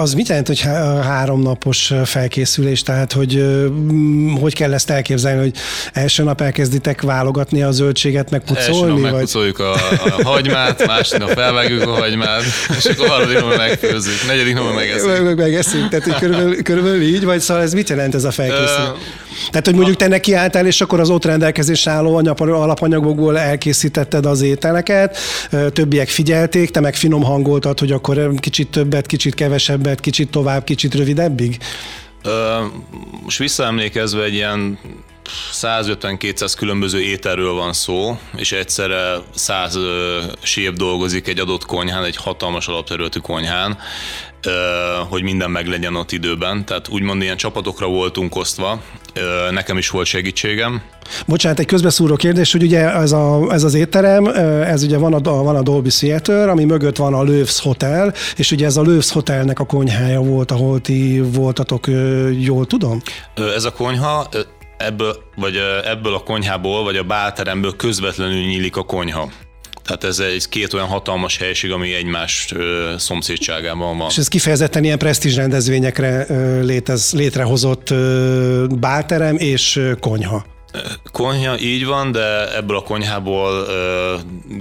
[0.00, 2.82] Az mit jelent, hogy há- háromnapos felkészülés?
[2.82, 3.44] Tehát, hogy
[4.40, 5.56] hogy kell ezt elképzelni, hogy
[5.92, 9.00] első nap elkezditek válogatni a zöldséget, meg Első nap pucolni?
[9.00, 9.12] Vagy?
[9.12, 12.42] megpucoljuk a, a hagymát, másnap felvágjuk a hagymát,
[12.76, 15.08] és akkor harmadik nap megfőzzük, negyedik nap megesszük.
[15.08, 18.30] Meg, meg, megeszünk, tehát hogy körülbelül, körülbelül így, vagy szóval ez mit jelent ez a
[18.30, 18.78] felkészülés?
[18.78, 21.24] Ö, tehát, hogy mondjuk te nekiálltál, és akkor az ott
[21.64, 22.16] rendelkezésre álló
[22.54, 25.16] alapanyagokból elkészítetted az ételeket,
[25.72, 30.94] többiek figyelték, te meg finom hangoltad, hogy akkor kicsit többet, kicsit kevesebbet, kicsit tovább, kicsit
[30.94, 31.58] rövidebbig?
[32.22, 32.58] Ö,
[33.22, 34.78] most visszaemlékezve egy ilyen
[35.52, 42.16] 150-200 különböző ételről van szó, és egyszerre 100 ö, séf dolgozik egy adott konyhán, egy
[42.16, 43.78] hatalmas alapterületű konyhán,
[45.08, 46.64] hogy minden meglegyen ott időben.
[46.64, 48.80] Tehát úgymond ilyen csapatokra voltunk osztva.
[49.50, 50.82] Nekem is volt segítségem.
[51.26, 54.26] Bocsánat, egy közbeszúró kérdés, hogy ugye ez, a, ez az étterem,
[54.64, 58.50] ez ugye van a, van a Dolby Theater, ami mögött van a Löws Hotel, és
[58.50, 61.86] ugye ez a Löws Hotelnek a konyhája volt, ahol ti voltatok,
[62.38, 63.02] jól tudom?
[63.54, 64.28] Ez a konyha,
[64.84, 69.28] ebből, vagy ebből a konyhából, vagy a bálteremből közvetlenül nyílik a konyha.
[69.84, 74.08] Tehát ez egy két olyan hatalmas helység, ami egymás ö, szomszédságában van.
[74.10, 76.26] És ez kifejezetten ilyen presztízs rendezvényekre
[76.62, 80.44] létez, létrehozott ö, bálterem és konyha.
[81.12, 83.66] Konyha így van, de ebből a konyhából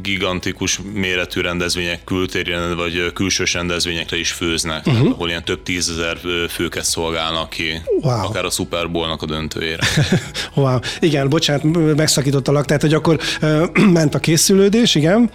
[0.02, 5.10] gigantikus méretű rendezvények kültérjen, vagy külsős rendezvényekre is főznek, uh-huh.
[5.12, 6.18] ahol ilyen több tízezer
[6.50, 8.26] főket szolgálnak ki, Wow.
[8.26, 9.84] akár a Super Bowl-nak a döntőjére.
[10.56, 10.78] Wow.
[11.00, 13.20] Igen, bocsánat, megszakítottalak, tehát hogy akkor
[13.94, 15.32] ment a készülődés, igen.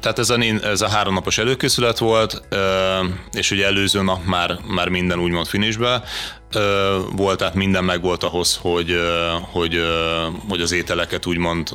[0.00, 2.42] Tehát ez a, ez a háromnapos előkészület volt,
[3.32, 6.02] és ugye előző nap már, már minden úgymond finishbe
[6.52, 8.96] ö, volt, tehát minden megvolt ahhoz, hogy,
[9.40, 9.82] hogy,
[10.48, 11.70] hogy az ételeket úgymond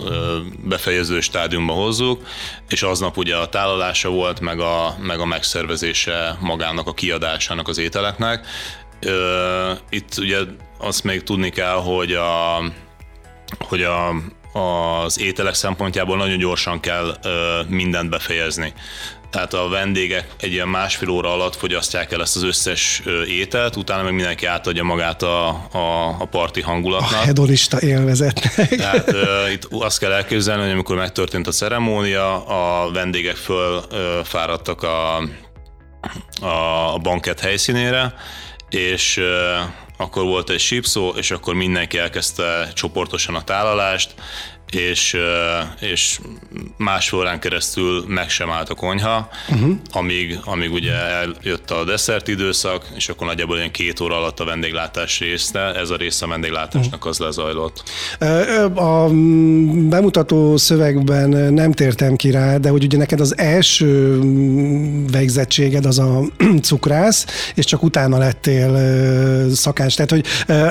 [0.63, 2.23] befejező stádiumba hozzuk,
[2.69, 7.77] és aznap ugye a tálalása volt, meg a, meg a megszervezése magának a kiadásának az
[7.77, 8.47] ételeknek.
[9.89, 10.37] Itt ugye
[10.77, 12.61] azt még tudni kell, hogy a,
[13.59, 14.09] hogy a,
[14.53, 18.73] az ételek szempontjából nagyon gyorsan kell ö, mindent befejezni.
[19.29, 23.75] Tehát a vendégek egy ilyen másfél óra alatt fogyasztják el ezt az összes ö, ételt,
[23.75, 27.23] utána meg mindenki átadja magát a, a, a parti A hangulatnak.
[27.23, 28.67] hedonista élvezetnek.
[28.69, 33.97] Tehát uh, itt azt kell elképzelni, hogy amikor megtörtént a ceremónia, a vendégek föl uh,
[34.23, 35.17] fáradtak a,
[36.41, 38.13] a, a banket helyszínére,
[38.69, 39.19] és
[40.01, 44.13] akkor volt egy sípszó, és akkor mindenki elkezdte csoportosan a tálalást,
[44.71, 45.17] és,
[45.79, 46.19] és
[46.77, 49.71] másfél órán keresztül meg sem állt a konyha, uh-huh.
[49.91, 54.45] amíg, amíg ugye eljött a desszert időszak, és akkor nagyjából ilyen két óra alatt a
[54.45, 57.83] vendéglátás részte, ez a része a vendéglátásnak az lezajlott.
[58.75, 59.07] A
[59.89, 64.19] bemutató szövegben nem tértem ki rá, de hogy ugye neked az első
[65.11, 66.21] végzettséged az a
[66.61, 68.77] cukrász, és csak utána lettél
[69.53, 69.95] szakács.
[69.95, 70.25] Tehát, hogy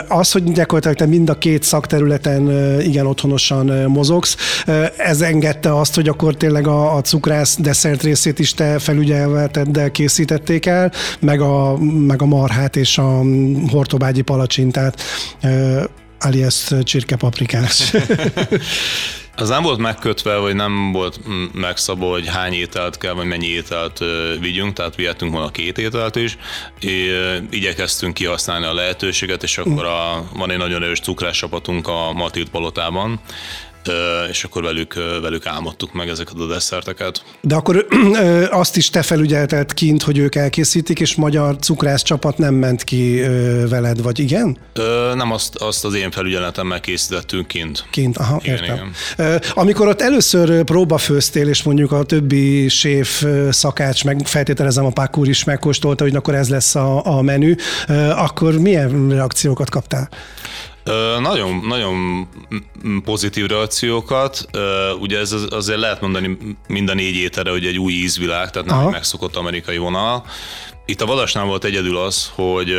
[0.09, 4.37] az, hogy gyakorlatilag te mind a két szakterületen igen otthonosan mozogsz,
[4.96, 10.66] ez engedte azt, hogy akkor tényleg a, a cukrász desszert részét is te felügyelveteddel készítették
[10.66, 13.20] el, meg a, meg a marhát és a
[13.70, 15.03] hortobágyi palacsintát.
[16.20, 17.83] Alias csirkepaprikás.
[19.40, 21.20] Az nem volt megkötve, vagy nem volt
[21.53, 24.05] megszabva, hogy hány ételt kell, vagy mennyi ételt
[24.40, 26.37] vigyünk, tehát vihetünk volna két ételt is.
[27.51, 33.20] Igyekeztünk kihasználni a lehetőséget, és akkor a, van egy nagyon erős cukrásapatunk a Matilt Palotában,
[34.31, 37.25] és akkor velük, velük álmodtuk meg ezeket a desszerteket.
[37.41, 37.87] De akkor
[38.51, 43.23] azt is te felügyelted kint, hogy ők elkészítik, és magyar cukrász csapat nem ment ki
[43.69, 44.57] veled, vagy igen?
[45.14, 47.87] Nem, azt, azt az én felügyeletemmel készítettünk kint.
[47.91, 48.93] Kint, aha, igen, értem.
[49.19, 49.43] Igen.
[49.55, 55.45] Amikor ott először próbafőztél, és mondjuk a többi séf szakács, meg feltételezem a Pákúr is
[55.45, 57.55] megkóstolta, hogy akkor ez lesz a, a menü,
[58.17, 60.09] akkor milyen reakciókat kaptál?
[61.20, 62.29] Nagyon, nagyon
[63.05, 64.46] pozitív reakciókat.
[65.01, 66.37] Ugye ez azért lehet mondani
[66.68, 68.87] mind a négy ételre, hogy egy új ízvilág, tehát nem Aha.
[68.87, 70.24] egy megszokott amerikai vonal.
[70.87, 72.74] Itt a vadasnál volt egyedül az, hogy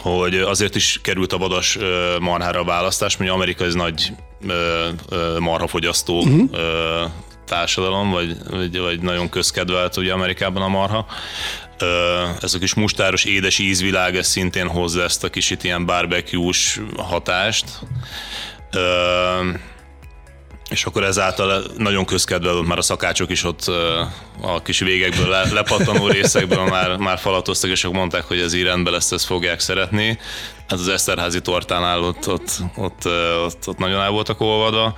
[0.00, 1.78] hogy azért is került a vadas
[2.20, 4.12] marhára a választás, mert Amerika ez nagy
[5.38, 6.50] marhafogyasztó uh-huh.
[7.46, 11.06] társadalom, vagy, vagy, vagy nagyon közkedvelt ugye Amerikában a marha
[12.40, 17.64] ez a kis mustáros édes ízvilág, ez szintén hozza ezt a kicsit ilyen barbecue-s hatást.
[20.70, 23.66] És akkor ezáltal nagyon közkedvel már a szakácsok is ott
[24.40, 28.92] a kis végekből, lepattanó részekből már, már falatoztak, és akkor mondták, hogy ez így rendben
[28.92, 30.18] lesz, ezt fogják szeretni.
[30.68, 33.06] Hát az Eszterházi tortánál ott, ott, ott,
[33.44, 34.96] ott, ott nagyon el voltak olvadva.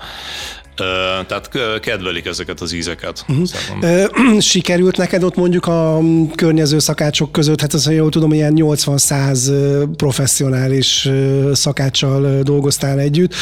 [1.26, 3.24] Tehát kedvelik ezeket az ízeket.
[3.28, 4.40] Uh-huh.
[4.50, 6.00] Sikerült neked ott mondjuk a
[6.34, 11.08] környező szakácsok között, hát azt jól tudom, ilyen 80-100 professzionális
[11.52, 13.34] szakáccsal dolgoztál együtt.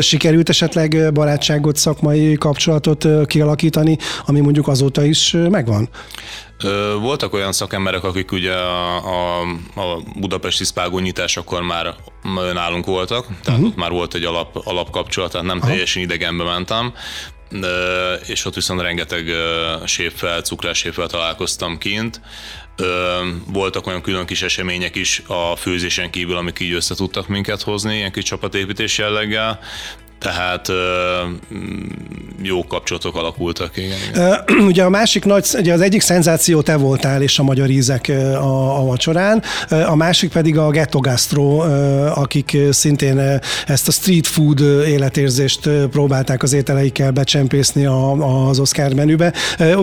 [0.00, 5.88] Sikerült esetleg barátságot, szakmai kapcsolatot kialakítani, ami mondjuk azóta is megvan?
[7.00, 9.40] Voltak olyan szakemberek, akik ugye a, a,
[9.74, 11.94] a budapesti szpágó nyitásakor már
[12.52, 13.66] nálunk voltak, tehát uh-huh.
[13.66, 15.66] ott már volt egy alap, alapkapcsolat, tehát nem Aha.
[15.66, 16.92] teljesen idegenbe mentem,
[18.26, 19.28] és ott viszont rengeteg
[19.84, 22.20] séffel, cukráséffel találkoztam kint.
[23.46, 27.96] Voltak olyan külön kis események is a főzésen kívül, amik így össze tudtak minket hozni,
[27.96, 29.60] ilyen kis csapatépítés jelleggel.
[30.22, 30.68] Tehát
[31.54, 31.82] mm,
[32.42, 33.98] jó kapcsolatok alakultak, igen.
[34.12, 34.44] igen.
[34.70, 38.78] Ugye a másik nagy, ugye az egyik szenzáció te voltál, és a magyar ízek a,
[38.80, 41.58] a vacsorán, a másik pedig a Ghetto Gastro,
[42.14, 48.12] akik szintén ezt a street food életérzést próbálták az ételeikkel becsempészni a,
[48.48, 49.32] az Oscar menübe.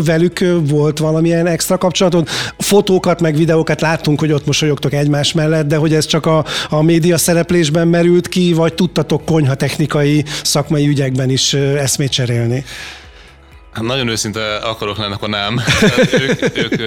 [0.03, 2.27] Velük volt valamilyen extra kapcsolatod?
[2.57, 6.81] Fotókat, meg videókat láttunk, hogy ott mosolyogtok egymás mellett, de hogy ez csak a, a
[6.81, 12.65] média szereplésben merült ki, vagy tudtatok konyhatechnikai szakmai ügyekben is eszmét cserélni?
[13.73, 15.61] Hát nagyon őszinte akarok lenni, akkor nem.
[15.79, 16.81] Tehát ők, ők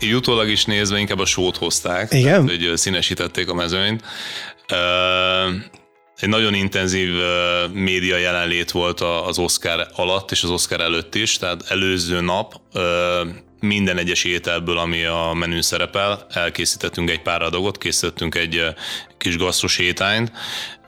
[0.00, 2.12] így utólag is nézve inkább a sót hozták.
[2.12, 2.46] Igen?
[2.46, 4.02] Tehát, hogy színesítették a mezőnyt.
[6.16, 7.08] Egy nagyon intenzív
[7.72, 12.54] média jelenlét volt az Oscar alatt és az Oscar előtt is, tehát előző nap
[13.60, 18.64] minden egyes ételből, ami a menün szerepel, elkészítettünk egy pár adagot, készítettünk egy
[19.18, 20.32] kis gasztros étányt,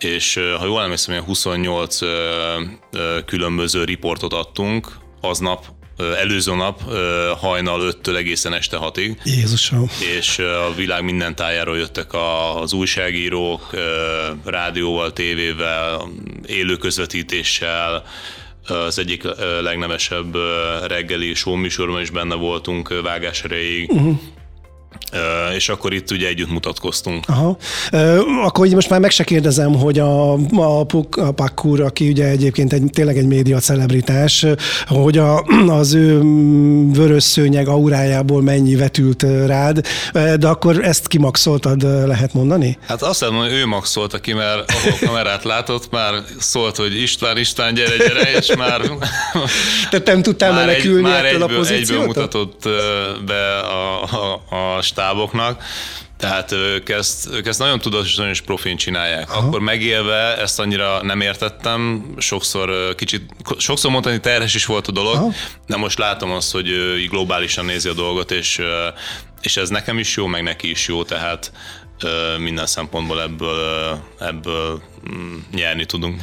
[0.05, 1.99] és ha jól emlékszem, 28
[3.25, 5.65] különböző riportot adtunk aznap,
[6.19, 6.81] előző nap
[7.39, 9.17] hajnal 5-től egészen este 6-ig.
[9.25, 9.91] Jézusom.
[10.19, 13.71] És a világ minden tájáról jöttek az újságírók,
[14.45, 16.09] rádióval, tévével,
[16.47, 18.05] élő közvetítéssel,
[18.67, 19.23] az egyik
[19.61, 20.37] legnevesebb
[20.87, 23.91] reggeli show műsorban is benne voltunk vágás erejéig.
[23.91, 24.21] Uh-huh
[25.57, 27.25] és akkor itt ugye együtt mutatkoztunk.
[27.29, 27.57] Aha.
[28.45, 32.73] Akkor így most már meg se kérdezem, hogy a, a, a Pakkur, aki ugye egyébként
[32.73, 34.47] egy, tényleg egy média celebritás,
[34.87, 36.21] hogy a, az ő
[36.93, 42.79] vörös szőnyeg aurájából mennyi vetült rád, de akkor ezt kimaxoltad, lehet mondani?
[42.87, 47.39] Hát azt mondom, hogy ő maxolta ki, mert ahol kamerát látott, már szólt, hogy István,
[47.39, 48.81] István, gyere, gyere, és már...
[49.91, 51.79] Te nem tudtál menekülni egy, már egyből, a pozíciótól?
[51.79, 52.69] egyből mutatott
[53.27, 55.63] be a, a, a stáboknak,
[56.19, 59.31] tehát ők ezt, ők ezt nagyon tudatosan és profin csinálják.
[59.31, 59.47] Aha.
[59.47, 65.15] Akkor megélve ezt annyira nem értettem, sokszor kicsit, sokszor mondani terhes is volt a dolog,
[65.15, 65.33] Aha.
[65.67, 66.69] de most látom azt, hogy
[67.09, 68.61] globálisan nézi a dolgot, és,
[69.41, 71.53] és ez nekem is jó, meg neki is jó, tehát
[72.39, 74.83] minden szempontból ebből, ebből
[75.55, 76.21] nyerni tudunk.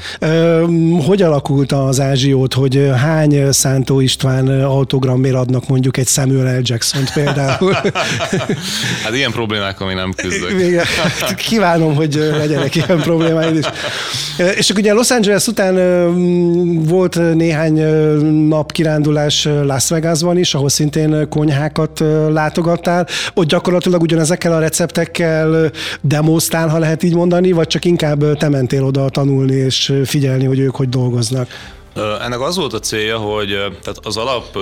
[1.05, 6.61] Hogy alakult az ázsiót, hogy hány Szántó István autogrammér adnak mondjuk egy Samuel L.
[6.63, 7.73] jackson például?
[9.03, 10.83] hát ilyen problémákkal még nem küzdök.
[11.35, 13.65] Kívánom, hogy legyenek ilyen problémáid is.
[14.55, 15.75] És akkor ugye Los Angeles után
[16.83, 17.73] volt néhány
[18.47, 23.07] nap kirándulás Las Vegasban is, ahol szintén konyhákat látogattál.
[23.33, 28.87] Ott gyakorlatilag ugyanezekkel a receptekkel demoztál, ha lehet így mondani, vagy csak inkább te mentél
[28.87, 31.47] oda tanulni és figyelni, hogy ők hogy dolgoznak?
[32.21, 34.57] Ennek az volt a célja, hogy tehát az alap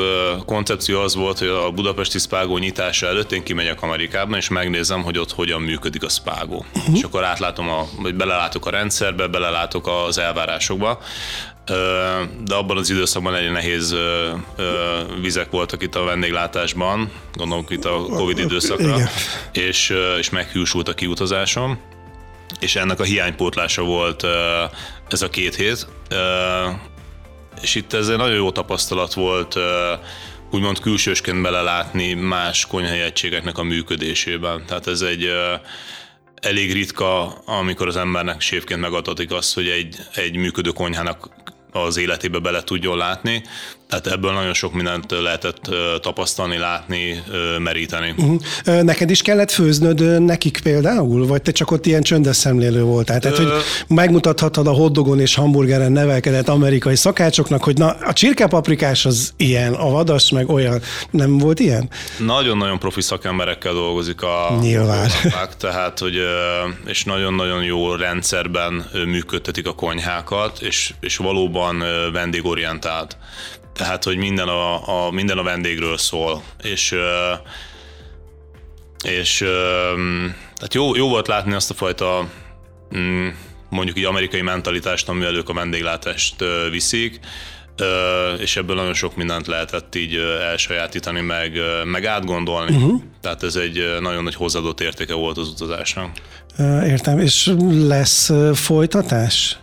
[0.45, 5.17] koncepció az volt, hogy a budapesti Spágó nyitása előtt én kimegyek Amerikában, és megnézem, hogy
[5.17, 6.65] ott hogyan működik a Spágó.
[6.75, 6.95] Uh-huh.
[6.95, 10.99] És akkor átlátom, a, vagy belelátok a rendszerbe, belelátok az elvárásokba
[12.45, 13.95] de abban az időszakban elég nehéz
[15.21, 18.97] vizek voltak itt a vendéglátásban, gondolom itt a Covid időszakra,
[19.51, 21.79] és, és meghűsült a kiutazásom,
[22.59, 24.23] és ennek a hiánypótlása volt
[25.09, 25.87] ez a két hét,
[27.61, 29.55] és itt ez egy nagyon jó tapasztalat volt
[30.51, 34.65] úgymond külsősként belelátni más konyhai egységeknek a működésében.
[34.65, 35.29] Tehát ez egy
[36.41, 41.29] elég ritka, amikor az embernek sévként megadatik az, hogy egy, egy működő konyhának
[41.71, 43.43] az életébe bele tudjon látni.
[43.89, 45.69] Tehát ebből nagyon sok mindent lehetett
[46.01, 47.23] tapasztalni, látni,
[47.59, 48.13] meríteni.
[48.17, 48.81] Uh-huh.
[48.81, 53.19] Neked is kellett főznöd nekik például, vagy te csak ott ilyen csöndes szemlélő voltál?
[53.19, 53.51] Tehát, hogy
[53.87, 59.89] megmutathatod a hotdogon és hamburgeren nevelkedett amerikai szakácsoknak, hogy na, a csirkepaprikás az ilyen, a
[59.89, 60.81] vadas meg olyan.
[61.11, 61.89] Nem volt ilyen?
[62.19, 65.09] Nagyon-nagyon profi szakemberekkel dolgozik a Nyilván.
[65.23, 66.19] A tehát, hogy
[66.85, 71.83] és nagyon-nagyon jó rendszerben működtetik a konyhákat, és, és valóban
[72.13, 73.17] vendégorientált.
[73.75, 76.43] Tehát, hogy minden a, a, minden a vendégről szól.
[76.63, 76.95] És,
[79.03, 79.37] és
[80.55, 82.29] tehát jó, jó volt látni azt a fajta
[82.97, 83.27] mm,
[83.69, 86.35] mondjuk így amerikai mentalitást, amivel ők a vendéglátást
[86.71, 87.19] viszik,
[88.37, 90.15] és ebből nagyon sok mindent lehetett így
[90.51, 92.75] elsajátítani, meg, meg átgondolni.
[92.75, 93.01] Uh-huh.
[93.21, 96.09] Tehát ez egy nagyon nagy hozzáadott értéke volt az utazásnak.
[96.83, 99.57] Értem, és lesz folytatás?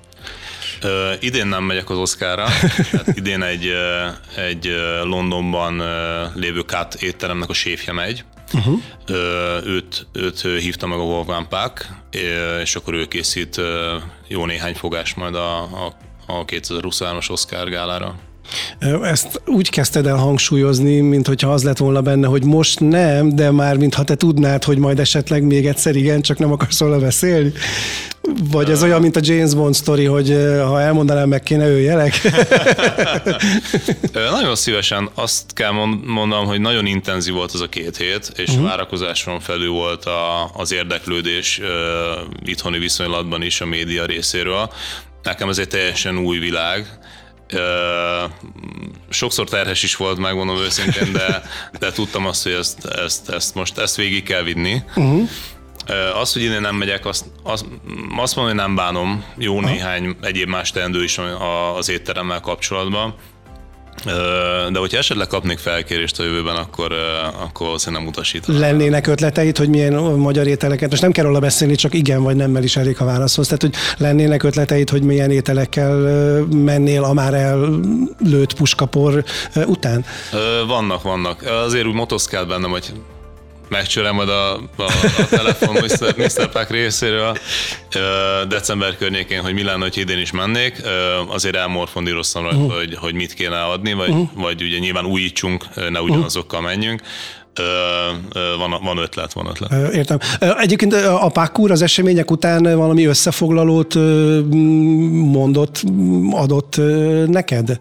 [0.85, 2.49] Uh, idén nem megyek az Oszkára,
[2.93, 3.72] hát idén egy,
[4.37, 4.68] egy
[5.03, 5.83] Londonban
[6.35, 8.24] lévő Kat étteremnek a séfje megy.
[8.55, 8.80] Uh-huh.
[9.09, 11.89] Uh, őt, őt hívta meg a Wolfgang Puck,
[12.62, 13.61] és akkor ő készít
[14.28, 15.95] jó néhány fogás majd a, a,
[16.26, 18.14] a 2023-as Oscar gálára.
[19.03, 23.51] Ezt úgy kezdted el hangsúlyozni, mint hogyha az lett volna benne, hogy most nem, de
[23.51, 27.53] már mintha te tudnád, hogy majd esetleg még egyszer igen, csak nem akarsz róla beszélni.
[28.51, 30.28] Vagy ez olyan, mint a James Bond sztori, hogy
[30.64, 32.20] ha elmondanám, meg kéne ő jelek?
[34.30, 35.70] nagyon szívesen azt kell
[36.07, 38.64] mondanom, hogy nagyon intenzív volt az a két hét, és uh-huh.
[38.64, 41.66] várakozáson felül volt a, az érdeklődés uh,
[42.45, 44.72] itthoni viszonylatban is a média részéről.
[45.22, 46.87] Nekem ez egy teljesen új világ,
[49.09, 51.43] sokszor terhes is volt, megmondom őszintén, de,
[51.78, 54.83] de tudtam azt, hogy ezt, ezt, ezt most ezt végig kell vinni.
[54.97, 55.28] Uh-huh.
[56.20, 57.64] Az, hogy én nem megyek, azt, azt,
[58.16, 59.24] azt mondom, hogy nem bánom.
[59.37, 59.70] Jó uh-huh.
[59.70, 61.20] néhány egyéb más teendő is
[61.78, 63.14] az étteremmel kapcsolatban.
[64.72, 66.93] De hogyha esetleg kapnék felkérést a jövőben, akkor,
[67.43, 68.61] akkor valószínűleg nem utasítanám.
[68.61, 72.62] Lennének ötleteid, hogy milyen magyar ételeket, most nem kell róla beszélni, csak igen vagy nemmel
[72.62, 73.47] is elég a válaszhoz.
[73.47, 75.97] Tehát, hogy lennének ötleteid, hogy milyen ételekkel
[76.51, 79.24] mennél a már ellőtt puskapor
[79.66, 80.05] után?
[80.66, 81.43] Vannak, vannak.
[81.64, 82.93] Azért úgy motoszkál bennem, hogy
[83.73, 84.83] megcsörem majd a, a,
[85.18, 86.14] a telefon Mr.
[86.16, 86.49] Mr.
[86.51, 87.39] Pack részéről
[88.49, 90.83] december környékén, hogy mi lenne, hogy idén is mennék.
[91.29, 92.77] Azért elmorfondíroztam rajta, uh-huh.
[92.77, 94.29] hogy, hogy mit kéne adni, vagy, uh-huh.
[94.35, 97.03] vagy ugye nyilván újítsunk, ne ugyanazokkal menjünk
[98.59, 99.94] van, van ötlet, van ötlet.
[99.94, 100.18] Értem.
[100.59, 103.94] Egyébként a Pákúr az események után valami összefoglalót
[105.11, 105.82] mondott,
[106.30, 106.80] adott
[107.26, 107.78] neked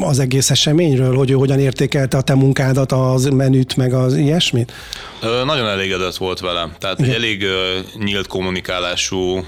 [0.00, 4.72] az egész eseményről, hogy ő hogyan értékelte a te munkádat, az menüt, meg az ilyesmit?
[5.44, 6.68] Nagyon elégedett volt vele.
[6.78, 7.44] Tehát egy elég
[7.98, 9.44] nyílt kommunikálású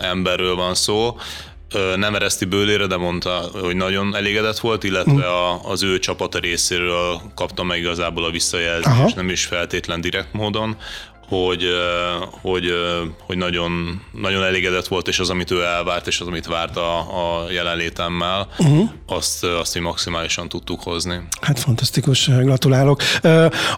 [0.00, 1.16] emberről van szó
[1.96, 5.22] nem ereszti bőlére, de mondta, hogy nagyon elégedett volt, illetve mhm.
[5.22, 9.10] a, az ő csapata részéről kapta meg igazából a visszajelzést, Aha.
[9.14, 10.76] nem is feltétlen direkt módon,
[11.28, 11.64] hogy,
[12.40, 12.72] hogy,
[13.26, 16.98] hogy nagyon, nagyon elégedett volt, és az, amit ő elvárt, és az, amit várt a,
[16.98, 18.88] a jelenlétemmel, uh-huh.
[19.06, 21.20] azt, azt mi maximálisan tudtuk hozni.
[21.40, 23.02] Hát fantasztikus, gratulálok.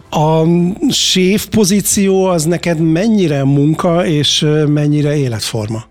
[0.09, 0.43] A
[0.91, 5.85] séf pozíció az neked mennyire munka, és mennyire életforma?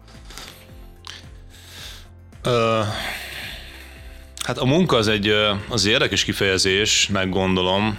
[4.44, 5.34] Hát a munka az egy,
[5.68, 7.98] az érdekes kifejezés, meggondolom.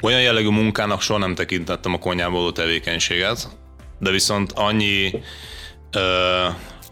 [0.00, 3.48] Olyan jellegű munkának soha nem tekintettem a konyhából tevékenységet,
[3.98, 5.22] de viszont annyi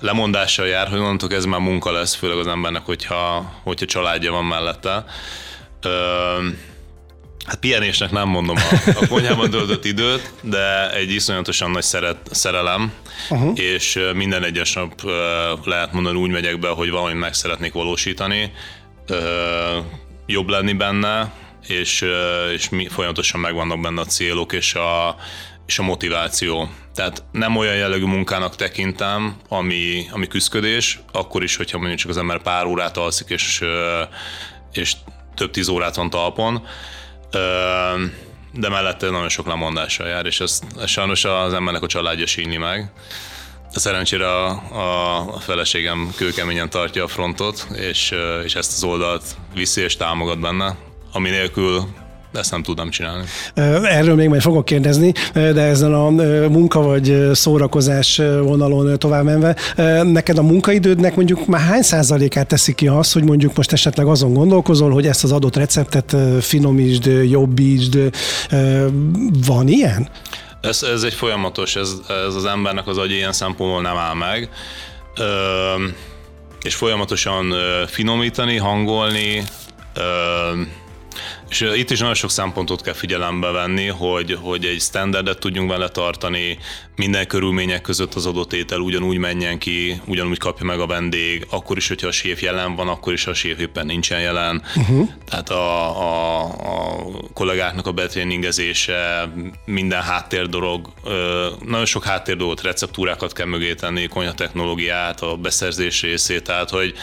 [0.00, 4.44] lemondással jár, hogy onnantól ez már munka lesz, főleg az embernek, hogyha, hogyha családja van
[4.44, 5.04] mellette.
[7.46, 12.92] Hát pihenésnek nem mondom a, a konyhában töltött időt, de egy iszonyatosan nagy szeret, szerelem,
[13.30, 13.58] uh-huh.
[13.58, 15.02] és minden egyes nap
[15.64, 18.52] lehet mondani úgy megyek be, hogy valamit meg szeretnék valósítani,
[20.26, 21.32] jobb lenni benne,
[21.66, 22.04] és,
[22.54, 25.16] és mi folyamatosan megvannak benne a célok és a,
[25.66, 26.68] és a motiváció.
[26.94, 32.16] Tehát nem olyan jellegű munkának tekintem, ami, ami küzdködés, akkor is, hogyha mondjuk csak az
[32.16, 33.60] ember pár órát alszik, és,
[34.72, 34.92] és
[35.34, 36.66] több tíz órát van talpon,
[38.52, 42.90] de mellette nagyon sok lemondással jár, és ezt, sajnos az embernek a családja sínyi meg.
[43.72, 44.50] Szerencsére a,
[45.32, 48.14] a feleségem kőkeményen tartja a frontot, és,
[48.44, 49.24] és ezt az oldalt
[49.54, 50.76] viszi és támogat benne,
[51.12, 51.88] ami nélkül
[52.32, 53.24] de ezt nem tudnám csinálni.
[53.84, 56.10] Erről még majd fogok kérdezni, de ezen a
[56.48, 59.56] munka vagy szórakozás vonalon tovább menve,
[60.02, 64.32] neked a munkaidődnek mondjuk már hány százalékát teszik ki az, hogy mondjuk most esetleg azon
[64.32, 67.98] gondolkozol, hogy ezt az adott receptet finomítsd, jobbítsd,
[69.46, 70.08] van ilyen?
[70.60, 71.92] Ez, ez egy folyamatos, ez,
[72.28, 74.48] ez az embernek az agy ilyen szempontból nem áll meg.
[75.18, 75.24] Ö,
[76.62, 77.54] és folyamatosan
[77.86, 79.44] finomítani, hangolni,
[79.94, 80.00] ö,
[81.50, 85.88] és itt is nagyon sok szempontot kell figyelembe venni, hogy, hogy egy standardet tudjunk vele
[85.88, 86.58] tartani,
[86.96, 91.76] minden körülmények között az adott étel ugyanúgy menjen ki, ugyanúgy kapja meg a vendég, akkor
[91.76, 94.62] is, hogyha a séf jelen van, akkor is, ha a séf éppen nincsen jelen.
[94.76, 95.08] Uh-huh.
[95.28, 99.32] Tehát a, a, a kollégáknak a betréningezése,
[99.64, 100.92] minden háttér dolog,
[101.64, 106.94] nagyon sok háttér dolgot, receptúrákat kell mögé tenni, technológiát, a beszerzés részét, tehát hogy,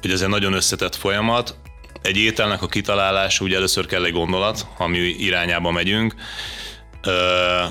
[0.00, 1.56] hogy ez egy nagyon összetett folyamat,
[2.02, 6.14] egy ételnek a kitalálása, ugye először kell egy gondolat, ami irányába megyünk.
[7.02, 7.62] Ö,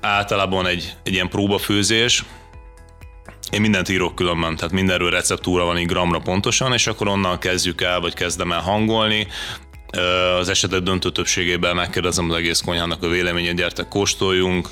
[0.00, 2.24] általában egy, egy ilyen próbafőzés,
[3.50, 7.80] én mindent írok különben, tehát mindenről receptúra van így gramra pontosan, és akkor onnan kezdjük
[7.80, 9.26] el, vagy kezdem el hangolni,
[10.38, 14.68] az esetek döntő többségében megkérdezem az egész konyhának a véleményét, gyertek kóstoljunk,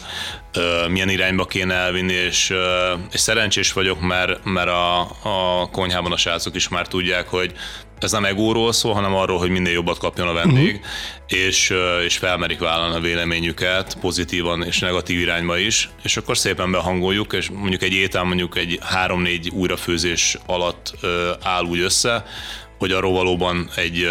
[0.89, 2.55] milyen irányba kéne elvinni, és,
[3.13, 7.53] és szerencsés vagyok, mert, mert a, a konyhában a srácok is már tudják, hogy
[7.99, 11.47] ez nem egóról szól, hanem arról, hogy minél jobbat kapjon a vendég, uh-huh.
[11.47, 11.73] és,
[12.05, 17.51] és felmerik vállalni a véleményüket pozitívan és negatív irányba is, és akkor szépen behangoljuk, és
[17.51, 20.95] mondjuk egy étel mondjuk egy három-négy újrafőzés alatt
[21.43, 22.25] áll úgy össze,
[22.79, 24.09] hogy arról valóban egy,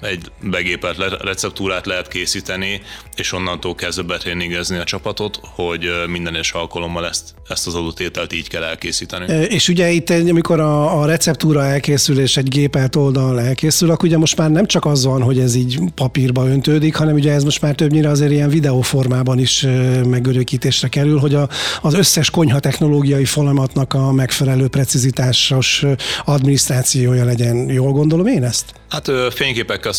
[0.00, 2.80] egy begépelt receptúrát lehet készíteni,
[3.16, 8.32] és onnantól kezdve betréningezni a csapatot, hogy minden és alkalommal ezt, ezt az adott ételt
[8.32, 9.32] így kell elkészíteni.
[9.32, 14.18] És ugye itt, amikor a, a receptúra elkészül, és egy gépelt oldal elkészül, akkor ugye
[14.18, 17.60] most már nem csak az van, hogy ez így papírba öntődik, hanem ugye ez most
[17.60, 19.66] már többnyire azért ilyen videóformában is
[20.08, 21.48] megörökítésre kerül, hogy a,
[21.82, 25.84] az összes konyha technológiai folyamatnak a megfelelő precizitásos
[26.24, 27.70] adminisztrációja legyen.
[27.70, 28.05] Jól gondolom?
[28.08, 28.72] Gondolom én ezt?
[28.88, 29.92] Hát fényképekkel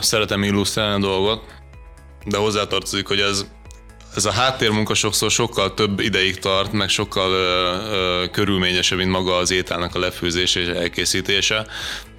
[0.00, 1.42] szeretem illusztrálni a dolgot,
[2.24, 3.46] de hozzátartozik, hogy ez,
[4.14, 7.44] ez a háttérmunka sokszor sokkal több ideig tart, meg sokkal ö,
[7.90, 11.66] ö, körülményesebb, mint maga az ételnek a lefőzése és elkészítése,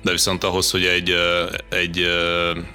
[0.04, 1.14] de viszont ahhoz, hogy egy,
[1.70, 2.06] egy,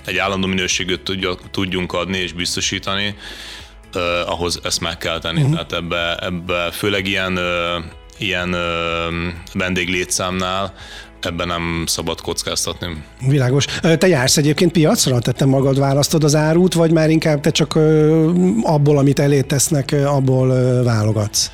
[0.07, 1.12] egy állandó minőségűt
[1.50, 3.16] tudjunk adni és biztosítani,
[4.26, 5.40] ahhoz ezt meg kell tenni.
[5.40, 5.55] Uh-huh.
[5.55, 7.38] Tehát ebbe, ebbe főleg ilyen,
[8.18, 8.57] ilyen
[9.53, 10.74] vendéglétszámnál
[11.23, 13.05] ebben nem szabad kockáztatni.
[13.27, 13.64] Világos.
[13.99, 15.18] Te jársz egyébként piacra?
[15.18, 17.79] Tehát te magad választod az árut, vagy már inkább te csak
[18.62, 20.49] abból, amit elé tesznek, abból
[20.83, 21.51] válogatsz?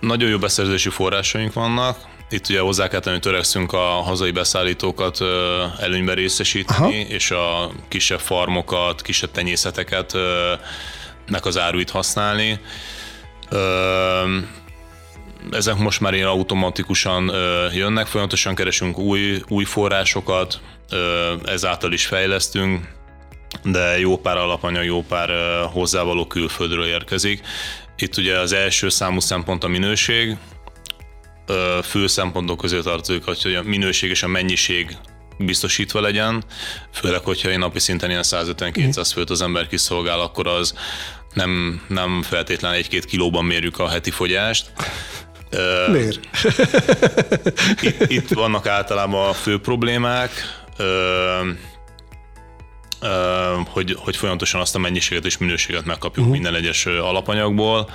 [0.00, 2.08] Nagyon jó beszerzési forrásaink vannak.
[2.30, 5.18] Itt ugye hozzá kell tenni, hogy törekszünk a hazai beszállítókat
[5.80, 7.08] előnyben részesíteni, Aha.
[7.08, 10.12] és a kisebb farmokat, kisebb tenyészeteket
[11.26, 12.60] nek az áruit használni
[15.50, 17.32] ezek most már ilyen automatikusan
[17.72, 20.60] jönnek, folyamatosan keresünk új, új forrásokat,
[21.44, 22.88] ezáltal is fejlesztünk,
[23.62, 25.30] de jó pár alapanyag, jó pár
[25.72, 27.40] hozzávaló külföldről érkezik.
[27.96, 30.36] Itt ugye az első számú szempont a minőség,
[31.82, 34.96] fő szempontok közé tartozik, hogy a minőség és a mennyiség
[35.38, 36.44] biztosítva legyen,
[36.92, 40.74] főleg, hogyha én napi szinten ilyen 150-200 főt az ember kiszolgál, akkor az
[41.34, 44.72] nem, nem feltétlenül egy-két kilóban mérjük a heti fogyást,
[45.92, 46.20] Miért?
[47.82, 50.30] itt, itt vannak általában a fő problémák,
[53.66, 56.32] hogy, hogy folyamatosan azt a mennyiséget és minőséget megkapjuk uh-huh.
[56.32, 57.90] minden egyes alapanyagból.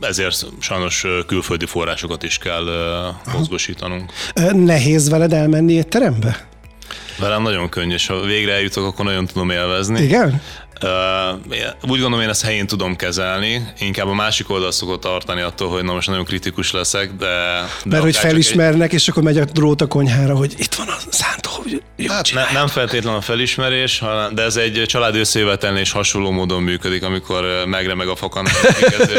[0.00, 2.64] Ezért sajnos külföldi forrásokat is kell
[3.32, 4.12] mozgosítanunk.
[4.52, 6.46] Nehéz veled elmenni egy terembe?
[7.18, 10.02] Velem nagyon könnyű, és ha végre eljutok, akkor nagyon tudom élvezni.
[10.02, 10.42] Igen?
[11.82, 15.84] Úgy gondolom, én ezt helyén tudom kezelni, inkább a másik oldal szokott tartani attól, hogy
[15.84, 17.26] na most nagyon kritikus leszek, de...
[17.26, 18.94] de Mert hogy felismernek, egy...
[18.94, 22.32] és akkor megy a drót a konyhára, hogy itt van a szántó, hogy jó hát
[22.34, 24.02] ne, nem feltétlenül a felismerés,
[24.34, 28.46] de ez egy család összejövetelnél is hasonló módon működik, amikor megremeg a fakan,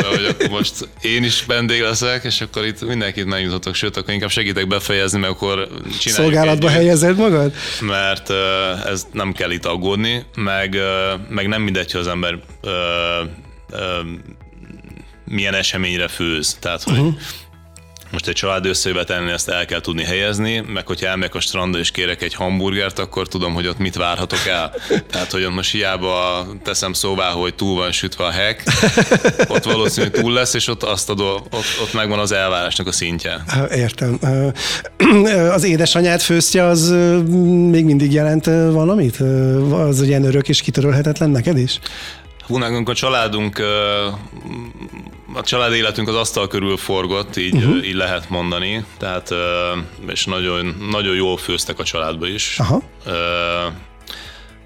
[0.09, 4.29] hogy akkor most én is vendég leszek, és akkor itt mindenkit megjutatok, sőt, akkor inkább
[4.29, 5.67] segítek befejezni, mert akkor
[5.99, 7.53] csináljuk Szolgálatba együtt, helyezed magad?
[7.81, 8.29] Mert
[8.85, 10.77] ez nem kell itt aggódni, meg,
[11.29, 13.23] meg nem mindegy, hogy az ember ö,
[13.69, 14.01] ö,
[15.25, 16.57] milyen eseményre főz.
[16.59, 17.15] Tehát, hogy uh-huh.
[18.13, 21.91] Most egy család összejövetelni ezt el kell tudni helyezni, meg hogyha elmegyek a strandra és
[21.91, 24.73] kérek egy hamburgert, akkor tudom, hogy ott mit várhatok el.
[25.11, 28.63] Tehát, hogy ott most hiába teszem szóvá, hogy túl van sütve a hek,
[29.47, 33.43] ott valószínűleg túl lesz, és ott, azt adó, ott, ott megvan az elvárásnak a szintje.
[33.75, 34.19] Értem.
[35.53, 36.89] Az édesanyád főztje az
[37.69, 39.17] még mindig jelent valamit?
[39.71, 41.79] Az ilyen örök és kitörölhetetlen neked is?
[42.47, 43.59] Hú, nekünk a családunk,
[45.33, 47.87] a család életünk az asztal körül forgott, így, uh-huh.
[47.87, 49.33] így lehet mondani, tehát
[50.07, 52.59] és nagyon, nagyon jól főztek a családba is.
[52.59, 52.81] Aha.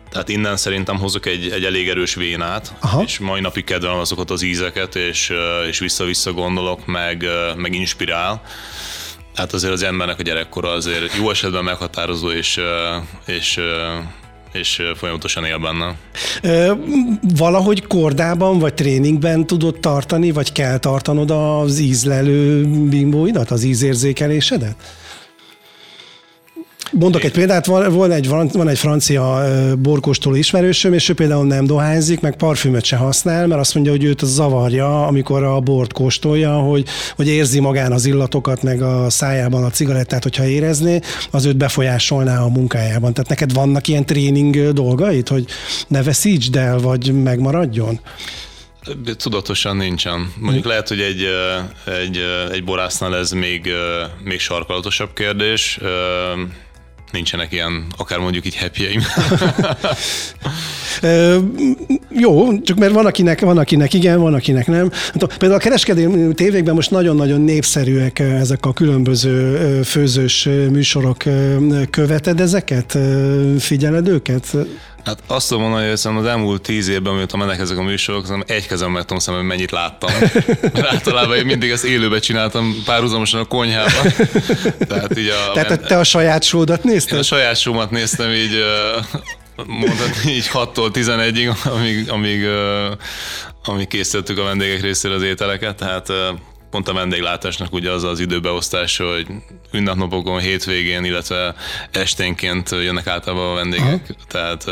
[0.09, 3.01] Tehát innen szerintem hozok egy, egy elég erős vénát, Aha.
[3.03, 5.33] és mai napig kedvelem azokat az ízeket, és,
[5.67, 7.25] és vissza-vissza gondolok, meg,
[7.55, 8.41] meg inspirál.
[9.35, 12.59] Hát azért az embernek a gyerekkora azért jó esetben meghatározó, és,
[13.25, 13.59] és
[14.59, 15.95] és folyamatosan él benne.
[17.35, 24.75] Valahogy kordában vagy tréningben tudod tartani, vagy kell tartanod az ízlelő bimbóidat, az ízérzékelésedet?
[26.91, 29.43] Mondok egy példát, van, van, egy, van egy francia
[29.77, 34.03] borkóstoló ismerősöm, és ő például nem dohányzik, meg parfümöt se használ, mert azt mondja, hogy
[34.03, 36.85] őt az zavarja, amikor a bort kóstolja, hogy,
[37.15, 40.99] hogy érzi magán az illatokat, meg a szájában a cigarettát, hogyha érezné,
[41.31, 43.13] az őt befolyásolná a munkájában.
[43.13, 45.45] Tehát neked vannak ilyen tréning dolgait, hogy
[45.87, 47.99] ne veszítsd el, vagy megmaradjon?
[49.17, 50.33] Tudatosan nincsen.
[50.39, 50.69] Mondjuk hm.
[50.69, 51.25] lehet, hogy egy,
[52.03, 52.19] egy,
[52.51, 53.69] egy borásznál ez még,
[54.23, 55.79] még sarkalatosabb kérdés
[57.11, 58.83] nincsenek ilyen, akár mondjuk így happy
[62.09, 64.91] Jó, csak mert van akinek, van akinek igen, van akinek nem.
[65.37, 71.23] Például a kereskedelmi tévékben most nagyon-nagyon népszerűek ezek a különböző főzős műsorok.
[71.89, 72.97] Követed ezeket?
[73.59, 74.57] Figyeled őket?
[75.07, 78.67] Hát azt tudom mondani, hogy az elmúlt tíz évben, mióta mennek ezek a műsorok, egy
[78.67, 80.09] kezem meg tudom szemben, mennyit láttam.
[80.61, 84.13] Mert általában én mindig ezt élőbe csináltam, párhuzamosan a konyhában.
[84.87, 87.13] Tehát, így a, Tehát te a saját sódat nézted?
[87.13, 88.63] Én a saját sómat néztem így
[89.65, 92.45] mondhatni így 6-tól 11-ig, amíg, amíg,
[93.63, 96.11] amíg készítettük a vendégek részére az ételeket, tehát
[96.69, 99.27] pont a vendéglátásnak ugye az az időbeosztás, hogy
[99.71, 101.55] ünnepnapokon, hétvégén, illetve
[101.91, 103.85] esténként jönnek általában a vendégek.
[103.85, 104.25] Aha.
[104.27, 104.65] Tehát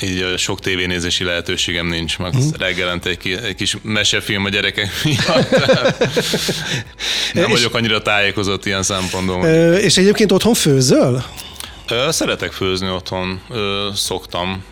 [0.00, 2.52] így sok tévénézési lehetőségem nincs, meg uh-huh.
[2.58, 5.50] reggelente egy, egy kis mesefilm a gyerekek miatt.
[7.32, 9.46] Nem vagyok annyira tájékozott ilyen szempontból.
[9.76, 11.24] És egyébként otthon főzöl?
[12.08, 13.40] Szeretek főzni otthon,
[13.94, 14.64] szoktam.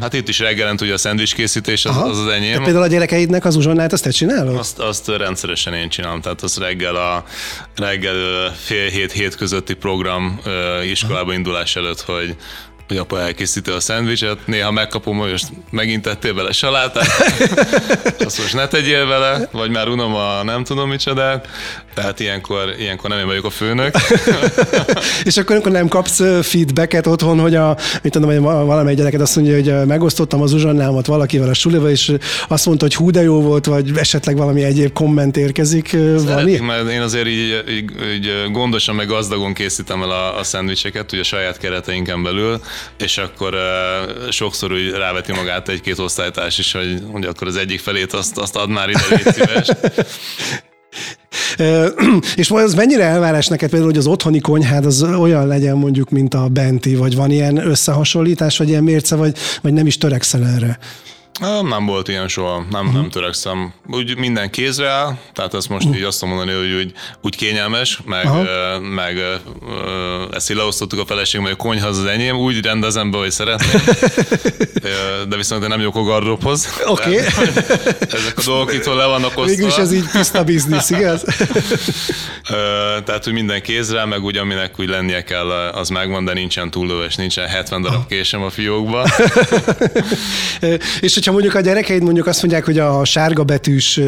[0.00, 2.58] Hát itt is reggelent ugye a szendvics készítés az, az az enyém.
[2.58, 4.56] De például a gyerekeidnek az uzsonnát azt te csinálod?
[4.56, 7.24] Azt, azt rendszeresen én csinálom, tehát az reggel a
[7.76, 10.40] reggel fél hét hét közötti program
[10.84, 12.36] iskolába indulás előtt, hogy
[12.90, 17.06] hogy apa elkészíti a szendvicset, néha megkapom, hogy most megint tettél bele salátát,
[18.26, 21.48] azt most ne tegyél vele, vagy már unom a nem tudom micsodát,
[21.94, 23.94] tehát ilyenkor, ilyenkor nem én vagyok a főnök.
[25.24, 29.36] és akkor, amikor nem kapsz feedbacket otthon, hogy a, mit tudom, hogy valamelyik gyereket azt
[29.36, 32.12] mondja, hogy megosztottam az uzsonnámat valakivel a suliba, és
[32.48, 35.96] azt mondta, hogy hú de jó volt, vagy esetleg valami egyéb komment érkezik.
[36.26, 41.12] Szeretik, mert én azért így, így, így gondosan, meg gazdagon készítem el a, a szendvicseket,
[41.12, 42.60] ugye a saját kereteinken belül,
[42.98, 43.56] és akkor
[44.30, 48.56] sokszor úgy ráveti magát egy-két osztálytárs is, hogy, hogy akkor az egyik felét azt, azt
[48.56, 49.68] ad már ide, légy szíves.
[52.34, 56.48] És mennyire elvárás neked például, hogy az otthoni konyhád az olyan legyen mondjuk, mint a
[56.48, 60.78] benti, vagy van ilyen összehasonlítás, vagy ilyen mérce, vagy, vagy nem is törekszel erre?
[61.40, 63.00] Nem volt ilyen soha, nem, uh-huh.
[63.00, 63.72] nem törekszem.
[63.86, 66.00] Úgy minden kézre áll, tehát ezt most uh-huh.
[66.00, 68.80] így azt mondani, hogy úgy, úgy kényelmes, meg, uh-huh.
[68.80, 69.22] meg
[70.32, 73.82] ezt így leosztottuk a feleség, hogy a konyha az, enyém, úgy rendezem be, hogy szeretném.
[75.28, 76.68] De viszont én nem jók a gardróbhoz.
[76.86, 77.10] Oké.
[77.10, 77.16] Okay.
[78.16, 79.44] Ezek a dolgok itt le vannak osztva.
[79.44, 81.24] Végülis ez így tiszta biznisz, igaz?
[83.04, 87.14] Tehát, hogy minden kézre, meg úgy, aminek úgy lennie kell, az megvan, de nincsen túllövés,
[87.14, 89.08] nincsen 70 darab késem a fiókba.
[91.00, 94.00] És hogyha hogyha mondjuk a gyerekeid mondjuk azt mondják, hogy a sárga betűs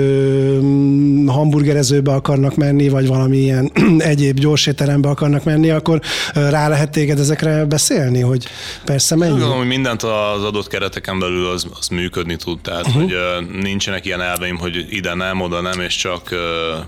[1.26, 3.72] hamburgerezőbe akarnak menni, vagy valamilyen
[4.12, 6.00] egyéb gyorsétterembe akarnak menni, akkor
[6.32, 8.46] rá lehet téged ezekre beszélni, hogy
[8.84, 9.38] persze menjünk.
[9.38, 12.60] Gondolom, hogy mindent az adott kereteken belül az, az működni tud.
[12.60, 13.02] Tehát, uh-huh.
[13.02, 13.14] hogy
[13.60, 16.30] nincsenek ilyen elveim, hogy ide nem, oda nem, és csak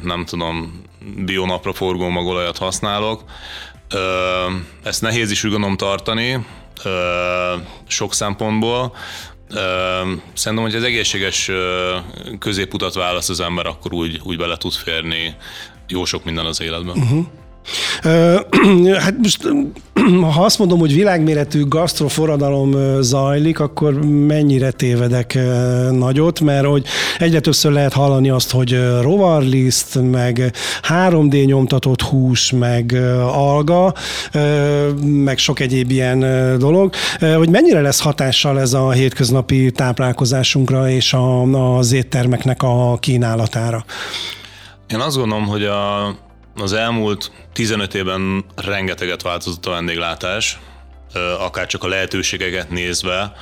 [0.03, 0.83] nem tudom,
[1.25, 3.25] bionapra forgó magolajat használok.
[4.83, 6.47] Ezt nehéz is úgy gondolom tartani,
[7.87, 8.93] sok szempontból.
[10.35, 11.51] Szerintem, hogy az egészséges
[12.39, 15.37] középutat választ az ember, akkor úgy, úgy bele tud férni
[15.89, 16.97] jó sok minden az életben.
[16.97, 17.27] Uh-huh.
[19.05, 19.49] Hát most,
[20.35, 25.39] ha azt mondom, hogy világméretű gasztroforradalom zajlik, akkor mennyire tévedek
[25.91, 26.87] nagyot, mert hogy
[27.19, 30.53] egyre többször lehet hallani azt, hogy rovarliszt, meg
[30.89, 32.99] 3D nyomtatott hús, meg
[33.33, 33.95] alga,
[35.03, 36.19] meg sok egyéb ilyen
[36.59, 36.95] dolog,
[37.37, 41.17] hogy mennyire lesz hatással ez a hétköznapi táplálkozásunkra és
[41.53, 43.85] az éttermeknek a kínálatára?
[44.89, 46.15] Én azt gondolom, hogy a
[46.57, 50.59] az elmúlt 15 évben rengeteget változott a vendéglátás,
[51.39, 53.33] akár csak a lehetőségeket nézve,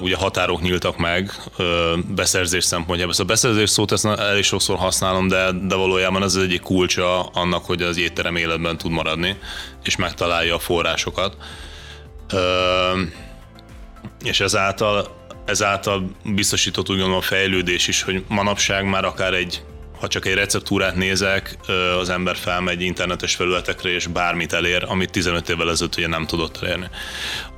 [0.00, 1.32] ugye határok nyíltak meg
[2.08, 3.12] beszerzés szempontjából.
[3.12, 7.22] Ezt a beszerzés szót ezt elég sokszor használom, de, de valójában ez az egyik kulcsa
[7.22, 9.38] annak, hogy az étterem életben tud maradni,
[9.84, 11.36] és megtalálja a forrásokat.
[14.24, 19.62] És ezáltal, ezáltal biztosított úgy gondolom a fejlődés is, hogy manapság már akár egy
[20.02, 21.56] ha csak egy receptúrát nézek,
[22.00, 26.62] az ember felmegy internetes felületekre, és bármit elér, amit 15 évvel ezelőtt ugye nem tudott
[26.62, 26.86] elérni.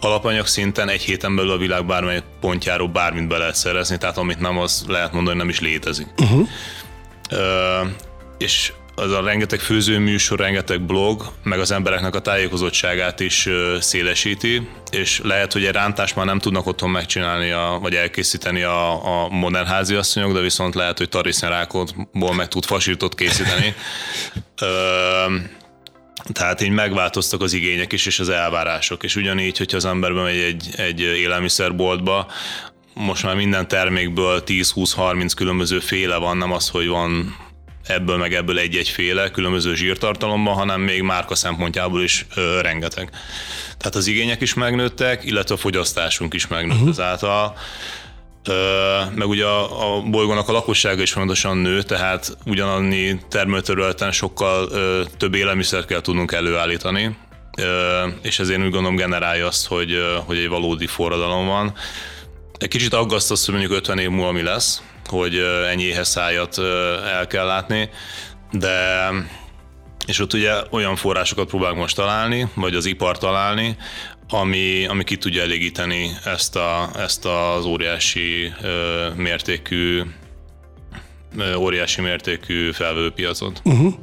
[0.00, 4.38] Alapanyag szinten egy héten belül a világ bármely pontjáról bármit be lehet szerezni, tehát amit
[4.38, 6.06] nem, az lehet mondani, hogy nem is létezik.
[6.18, 6.48] Uh-huh.
[7.30, 7.88] Uh,
[8.38, 13.48] és az a rengeteg főzőműsor, rengeteg blog, meg az embereknek a tájékozottságát is
[13.80, 19.04] szélesíti, és lehet, hogy egy rántást már nem tudnak otthon megcsinálni, a, vagy elkészíteni a,
[19.24, 23.74] a modern háziasszonyok, de viszont lehet, hogy tarisznyárákotból meg tud fasírtot készíteni.
[24.60, 24.66] Ö,
[26.32, 29.02] tehát így megváltoztak az igények is, és az elvárások.
[29.02, 32.26] És ugyanígy, hogyha az ember megy egy, egy élelmiszerboltba,
[32.94, 37.36] most már minden termékből 10-20-30 különböző féle van, nem az, hogy van
[37.86, 43.10] ebből meg ebből egy-egy féle különböző zsírtartalomban, hanem még márka szempontjából is ö, rengeteg.
[43.78, 46.88] Tehát az igények is megnőttek, illetve a fogyasztásunk is megnőtt uh-huh.
[46.88, 47.56] ezáltal.
[48.44, 54.68] Ö, meg ugye a, a bolygónak a lakossága is fontosan nő, tehát ugyanannyi termőterületen sokkal
[54.70, 57.16] ö, több élelmiszert kell tudnunk előállítani,
[57.58, 61.74] ö, és ezért úgy gondolom generálja azt, hogy, ö, hogy egy valódi forradalom van.
[62.58, 64.82] Egy kicsit aggaszt azt, hogy mondjuk 50 év múlva mi lesz,
[65.14, 65.38] hogy
[65.70, 66.58] ennyi éheszájat
[67.04, 67.90] el kell látni,
[68.52, 69.08] de
[70.06, 73.76] és ott ugye olyan forrásokat próbálunk most találni, vagy az ipar találni,
[74.28, 80.02] ami, ami ki tudja elégíteni ezt, a, ezt az óriási ö, mértékű
[81.56, 83.60] óriási mértékű felvőpiacot.
[83.64, 83.94] Uh-huh.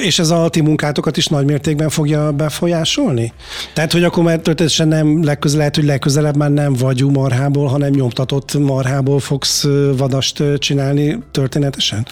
[0.00, 3.32] És ez a ti munkátokat is nagy mértékben fogja befolyásolni?
[3.72, 7.90] Tehát, hogy akkor már történetesen nem legközelebb, lehet, hogy legközelebb már nem vagyú marhából, hanem
[7.90, 9.66] nyomtatott marhából fogsz
[9.96, 12.06] vadast csinálni történetesen?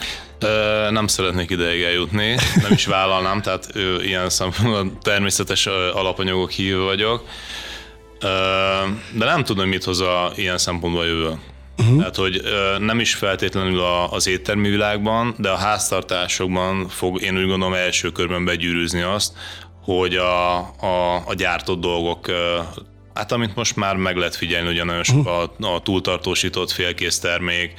[0.89, 3.69] Nem szeretnék ideig eljutni, nem is vállalnám, tehát
[4.05, 7.23] ilyen szempontból természetes alapanyagok hívő vagyok,
[9.11, 11.31] de nem tudom, mit hoz a ilyen szempontból jövő.
[11.77, 11.97] Uh-huh.
[11.97, 12.41] Tehát, hogy
[12.79, 18.45] nem is feltétlenül az éttermi világban, de a háztartásokban fog én úgy gondolom első körben
[18.45, 19.33] begyűrűzni azt,
[19.83, 22.31] hogy a, a, a gyártott dolgok
[23.17, 27.73] Hát amit most már meg lehet figyelni, hogy nagyon sok a, a túltartósított félkész termék,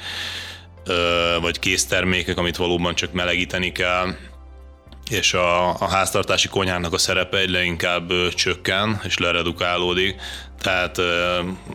[1.41, 4.15] vagy késztermékek, amit valóban csak melegíteni kell,
[5.09, 10.15] és a, a háztartási konyhának a szerepe egyre inkább csökken és leredukálódik.
[10.61, 10.97] Tehát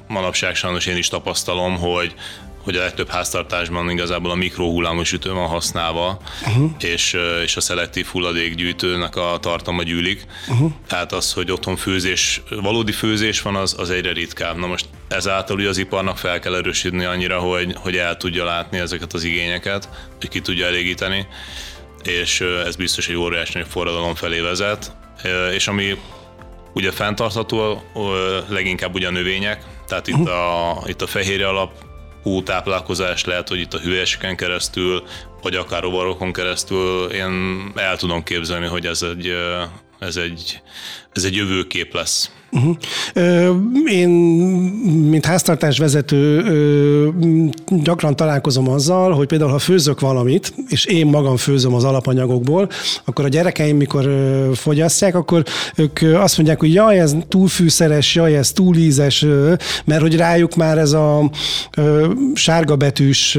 [0.08, 2.14] manapság sajnos én is tapasztalom, hogy
[2.64, 6.70] hogy a legtöbb háztartásban igazából a mikrohullámos ütő van használva, uh-huh.
[6.78, 10.26] és, és a szelektív hulladékgyűjtőnek a tartalma gyűlik.
[10.48, 10.72] Uh-huh.
[10.86, 14.56] Tehát az, hogy otthon főzés, valódi főzés van, az, az egyre ritkább.
[14.56, 18.78] Na most ezáltal ugye az iparnak fel kell erősíteni annyira, hogy, hogy el tudja látni
[18.78, 19.88] ezeket az igényeket,
[20.20, 21.26] hogy ki tudja elégíteni
[22.06, 24.96] és ez biztos egy óriási forradalom felé vezet,
[25.52, 25.98] és ami
[26.74, 27.82] ugye fenntartható,
[28.48, 33.74] leginkább ugye a növények, tehát itt a, itt a fehérje alapú táplálkozás lehet, hogy itt
[33.74, 35.02] a hüvelyeseken keresztül,
[35.42, 39.36] vagy akár rovarokon keresztül, én el tudom képzelni, hogy ez egy,
[39.98, 40.60] ez egy,
[41.12, 42.30] ez egy jövőkép lesz.
[43.86, 44.08] Én,
[45.08, 46.42] mint háztartásvezető,
[47.68, 52.68] gyakran találkozom azzal, hogy például ha főzök valamit, és én magam főzöm az alapanyagokból,
[53.04, 54.10] akkor a gyerekeim, mikor
[54.54, 55.44] fogyasztják, akkor
[55.76, 59.26] ők azt mondják, hogy jaj, ez túl fűszeres, jaj, ez túl ízes,
[59.84, 61.30] mert hogy rájuk már ez a
[62.34, 63.38] sárga betűs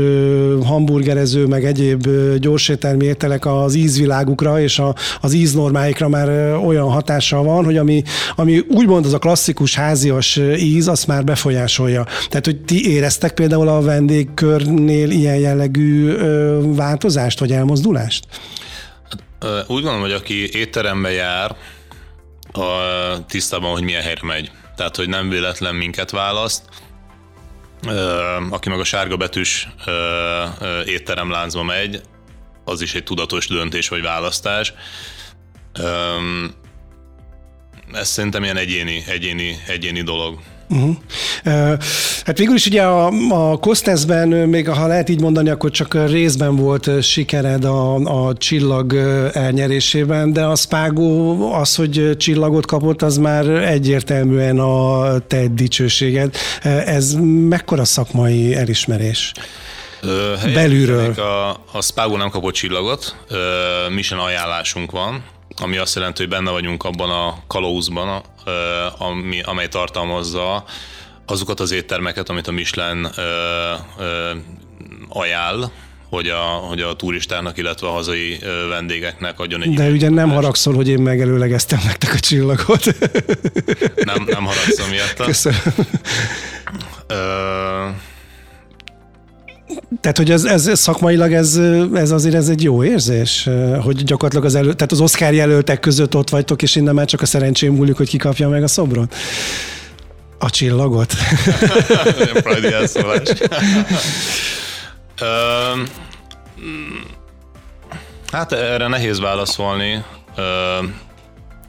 [0.63, 2.07] hamburgerező, meg egyéb
[2.39, 4.81] gyorsételmi ételek az ízvilágukra és
[5.21, 8.03] az íznormáikra már olyan hatással van, hogy ami,
[8.35, 12.03] ami úgymond az a klasszikus házias íz, azt már befolyásolja.
[12.03, 16.15] Tehát, hogy ti éreztek például a vendégkörnél ilyen jellegű
[16.75, 18.25] változást, vagy elmozdulást?
[19.41, 21.55] Úgy gondolom, hogy aki étterembe jár,
[22.51, 24.51] a tisztában, hogy milyen helyre megy.
[24.75, 26.63] Tehát, hogy nem véletlen minket választ,
[28.49, 29.69] aki meg a sárga betűs
[30.85, 32.01] étteremláncba megy,
[32.65, 34.73] az is egy tudatos döntés vagy választás.
[37.93, 40.39] Ez szerintem ilyen egyéni, egyéni, egyéni dolog.
[40.69, 40.95] Uh-huh.
[42.25, 46.55] Hát végül is ugye a, a Kosteszben, még ha lehet így mondani, akkor csak részben
[46.55, 48.93] volt sikered a, a csillag
[49.33, 56.35] elnyerésében, de a Spágó az, hogy csillagot kapott, az már egyértelműen a te dicsőséged.
[56.85, 57.13] Ez
[57.49, 59.31] mekkora szakmai elismerés?
[60.53, 61.11] Belülről.
[61.11, 63.15] A, a Spago nem kapott csillagot,
[63.89, 65.23] mission ajánlásunk van,
[65.61, 68.23] ami azt jelenti, hogy benne vagyunk abban a kalauzban,
[68.97, 70.63] ami, amely tartalmazza
[71.25, 73.07] azokat az éttermeket, amit a Michelin
[75.09, 75.71] ajánl,
[76.09, 78.39] hogy a, hogy a turistának, illetve a hazai
[78.69, 79.73] vendégeknek adjon egy...
[79.73, 82.85] De ugye nem haragszol, hogy én megelőlegeztem nektek a csillagot.
[83.95, 85.13] Nem, nem haragszom miatt.
[85.25, 85.59] Köszönöm.
[90.05, 91.59] Tehát, hogy ez, ez szakmailag ez,
[91.93, 93.49] ez azért ez egy jó érzés,
[93.83, 97.21] hogy gyakorlatilag az, elő, tehát az Oscar jelöltek között ott vagytok, és innen már csak
[97.21, 99.15] a szerencsém múlik, hogy kikapja meg a szobrot.
[100.39, 101.13] A csillagot.
[108.31, 110.03] Hát erre nehéz válaszolni.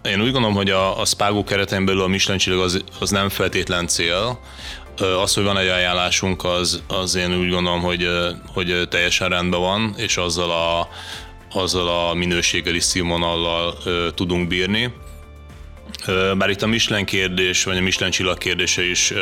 [0.03, 3.29] Én úgy gondolom, hogy a, a Spago keretén belül a Michelin csillag az, az nem
[3.29, 4.39] feltétlen cél.
[5.01, 8.09] Az, hogy van egy ajánlásunk, az, az én úgy gondolom, hogy,
[8.53, 10.89] hogy teljesen rendben van, és azzal a,
[11.59, 13.79] azzal a minőséggel színvonallal
[14.15, 14.93] tudunk bírni.
[16.39, 19.13] Bár itt a Michelin kérdés, vagy a Michelin csillag kérdése is,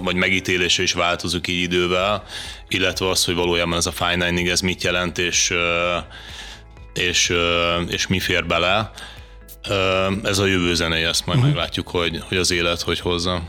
[0.00, 2.24] vagy megítélése is változik így idővel,
[2.68, 5.54] illetve az, hogy valójában ez a fine dining, ez mit jelent, és,
[6.94, 7.32] és,
[7.88, 8.90] és mi fér bele.
[10.22, 11.54] Ez a jövő zenéje, ezt majd uh-huh.
[11.54, 13.42] meglátjuk, hogy, hogy az élet hogy hozza.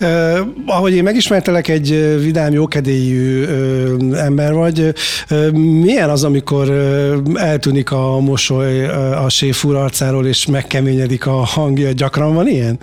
[0.00, 1.88] Uh, ahogy én megismertelek, egy
[2.20, 4.94] vidám, jókedélyű uh, ember vagy.
[5.30, 11.44] Uh, milyen az, amikor uh, eltűnik a mosoly uh, a séfúr arcáról, és megkeményedik a
[11.44, 11.92] hangja?
[11.92, 12.78] Gyakran van ilyen?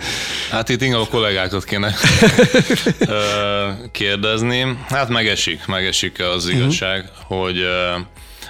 [0.50, 1.86] Hát itt inkább a kollégákat kéne
[3.00, 3.08] uh,
[3.92, 4.78] kérdezni.
[4.88, 7.38] Hát megesik, megesik az igazság, uh-huh.
[7.38, 8.04] hogy uh,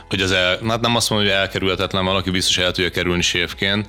[0.08, 3.86] hogy az el, hát nem azt mondom, hogy elkerülhetetlen, valaki biztos el tudja kerülni sévként,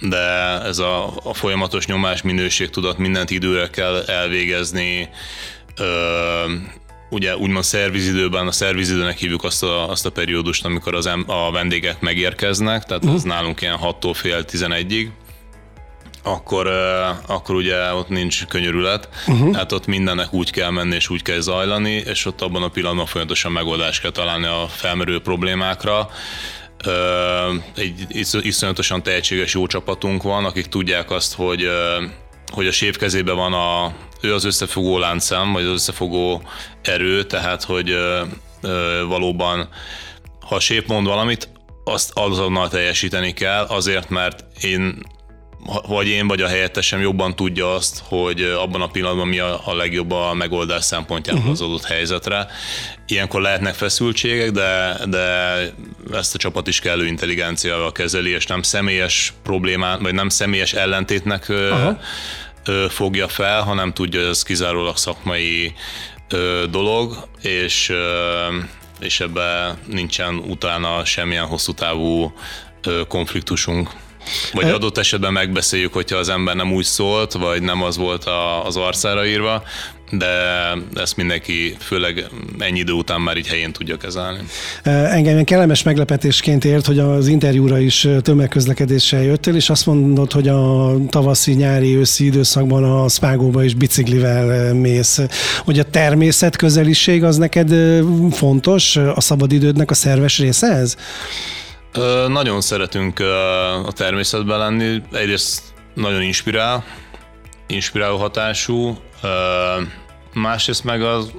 [0.00, 0.18] de
[0.62, 5.08] ez a, a folyamatos nyomás minőség tudat mindent időre kell elvégezni,
[5.76, 6.52] ö,
[7.10, 11.50] ugye úgymond szervizidőben, a szervizidőnek hívjuk azt a, azt a periódust, amikor az em, a
[11.50, 13.18] vendégek megérkeznek, tehát uh-huh.
[13.18, 15.08] az nálunk ilyen 6-tól fél 11-ig,
[16.22, 16.66] akkor,
[17.26, 19.56] akkor ugye ott nincs könyörület, uh-huh.
[19.56, 23.06] hát ott mindennek úgy kell menni és úgy kell zajlani, és ott abban a pillanatban
[23.06, 26.08] folyamatosan megoldást kell találni a felmerülő problémákra.
[27.76, 28.06] Egy
[28.42, 31.68] iszonyatosan tehetséges jó csapatunk van, akik tudják azt, hogy
[32.52, 36.42] hogy a sév kezében van a, ő az összefogó láncszem, vagy az összefogó
[36.82, 37.96] erő, tehát hogy
[39.08, 39.68] valóban
[40.40, 41.48] ha a sév mond valamit,
[41.84, 45.02] azt azonnal teljesíteni kell, azért, mert én
[45.86, 49.74] vagy én, vagy a helyettesem jobban tudja azt, hogy abban a pillanatban mi a, a
[49.74, 51.56] legjobb a megoldás szempontjából uh-huh.
[51.56, 52.46] az adott helyzetre.
[53.06, 55.56] Ilyenkor lehetnek feszültségek, de, de
[56.12, 61.46] ezt a csapat is kellő intelligenciával kezeli, és nem személyes problémát, vagy nem személyes ellentétnek
[61.48, 61.96] uh-huh.
[62.88, 65.74] fogja fel, hanem tudja, hogy ez kizárólag szakmai
[66.70, 67.92] dolog, és,
[69.00, 72.32] és ebben nincsen utána semmilyen hosszú távú
[73.08, 73.90] konfliktusunk.
[74.52, 78.66] Vagy adott esetben megbeszéljük, hogyha az ember nem úgy szólt, vagy nem az volt a,
[78.66, 79.62] az arcára írva,
[80.18, 80.26] de
[80.94, 82.26] ezt mindenki főleg
[82.58, 84.38] ennyi idő után már így helyén tudja kezelni.
[84.82, 90.94] Engem kellemes meglepetésként ért, hogy az interjúra is tömegközlekedéssel jöttél, és azt mondod, hogy a
[91.08, 95.20] tavaszi, nyári, őszi időszakban a Spágóba is biciklivel mész.
[95.64, 97.74] Hogy a természet közeliség az neked
[98.30, 100.96] fontos, a szabadidődnek a szerves része ez?
[102.28, 103.20] Nagyon szeretünk
[103.86, 105.02] a természetben lenni.
[105.12, 105.62] Egyrészt
[105.94, 106.84] nagyon inspirál,
[107.66, 108.98] inspiráló hatású,
[110.32, 111.32] másrészt meg az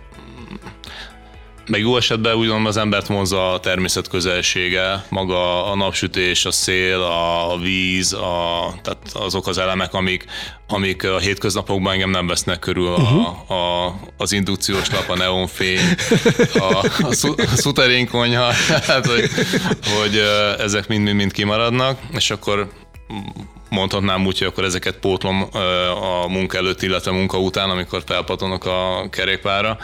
[1.68, 7.02] meg jó esetben úgy az embert vonza a természet közelsége, maga a napsütés, a szél,
[7.02, 10.26] a víz, a, tehát azok az elemek, amik,
[10.68, 13.52] amik a hétköznapokban engem nem vesznek körül, a, uh-huh.
[13.52, 15.96] a, az indukciós lap, a neonfény,
[16.54, 18.52] a, a, szu, a szuterénkonyha,
[18.88, 19.30] hát, hogy,
[20.00, 20.22] hogy
[20.60, 22.72] ezek mind-mind kimaradnak, és akkor
[23.70, 25.48] mondhatnám úgy, hogy akkor ezeket pótlom
[26.02, 29.78] a munka előtt, illetve munka után, amikor felpatonok a kerékpára.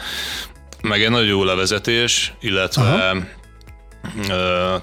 [0.82, 3.16] Meg egy nagyon jó levezetés, illetve Aha.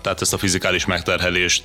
[0.01, 1.63] tehát ezt a fizikális megterhelést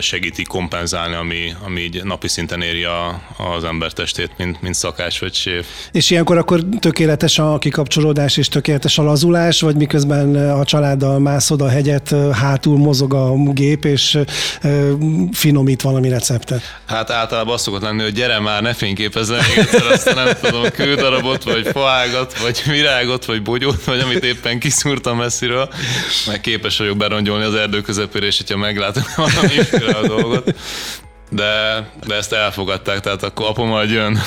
[0.00, 3.22] segíti kompenzálni, ami, ami így napi szinten éri a,
[3.56, 5.66] az ember testét, mint, mint szakács vagy séf.
[5.92, 11.60] És ilyenkor akkor tökéletes a kikapcsolódás és tökéletes a lazulás, vagy miközben a családdal mászod
[11.60, 14.18] a hegyet, hátul mozog a gép, és
[15.32, 16.62] finomít valami receptet?
[16.86, 20.28] Hát általában azt szokott lenni, hogy gyere már, ne fényképezz le még egyszer azt nem
[20.42, 25.68] tudom, kődarabot, vagy faágat, vagy virágot, vagy bogyót, vagy amit éppen kiszúrtam messziről,
[26.26, 29.58] meg képes vagyok berongyolni az erdő közepére, és hogyha meglátom valami
[29.92, 30.54] a dolgot,
[31.30, 34.18] de, de ezt elfogadták, tehát akkor apa majd jön.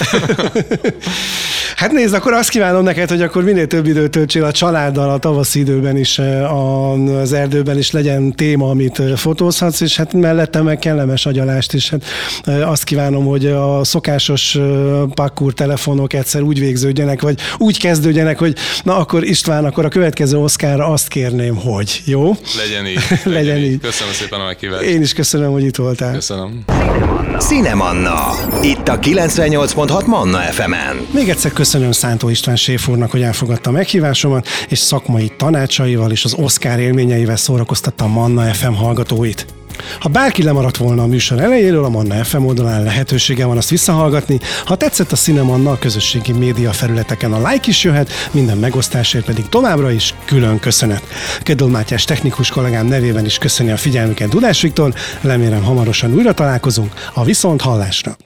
[1.75, 5.17] hát nézd, akkor azt kívánom neked, hogy akkor minél több időt töltsél a családdal a
[5.17, 6.53] tavaszi időben is, eh,
[7.19, 11.89] az erdőben is legyen téma, amit eh, fotózhatsz, és hát mellette meg kellemes agyalást is.
[11.89, 12.03] Hát
[12.43, 14.57] eh, azt kívánom, hogy a szokásos
[15.13, 20.37] pakkur telefonok egyszer úgy végződjenek, vagy úgy kezdődjenek, hogy na akkor István, akkor a következő
[20.37, 22.35] Oszkára azt kérném, hogy jó?
[22.57, 22.99] Legyen így.
[23.09, 23.71] legyen, legyen így.
[23.71, 23.79] így.
[23.79, 24.83] Köszönöm szépen a meghívást.
[24.83, 26.13] Én is köszönöm, hogy itt voltál.
[26.13, 26.63] Köszönöm.
[27.39, 28.17] Cinemanna.
[28.61, 31.07] Itt a 98.6 Manna FM-en.
[31.13, 36.23] Még egyszer köszönöm Szántó István Séf úrnak, hogy elfogadta a meghívásomat, és szakmai tanácsaival és
[36.23, 39.58] az Oscar élményeivel szórakoztatta Manna FM hallgatóit.
[39.99, 44.39] Ha bárki lemaradt volna a műsor elejéről, a Manna FM oldalán lehetősége van azt visszahallgatni.
[44.65, 49.49] Ha tetszett a Cinemanna, a közösségi média felületeken a like is jöhet, minden megosztásért pedig
[49.49, 51.03] továbbra is külön köszönet.
[51.41, 56.93] Kedül Mátyás technikus kollégám nevében is köszöni a figyelmüket Dudás Viktor, remélem hamarosan újra találkozunk
[57.13, 58.17] a viszont hallásra.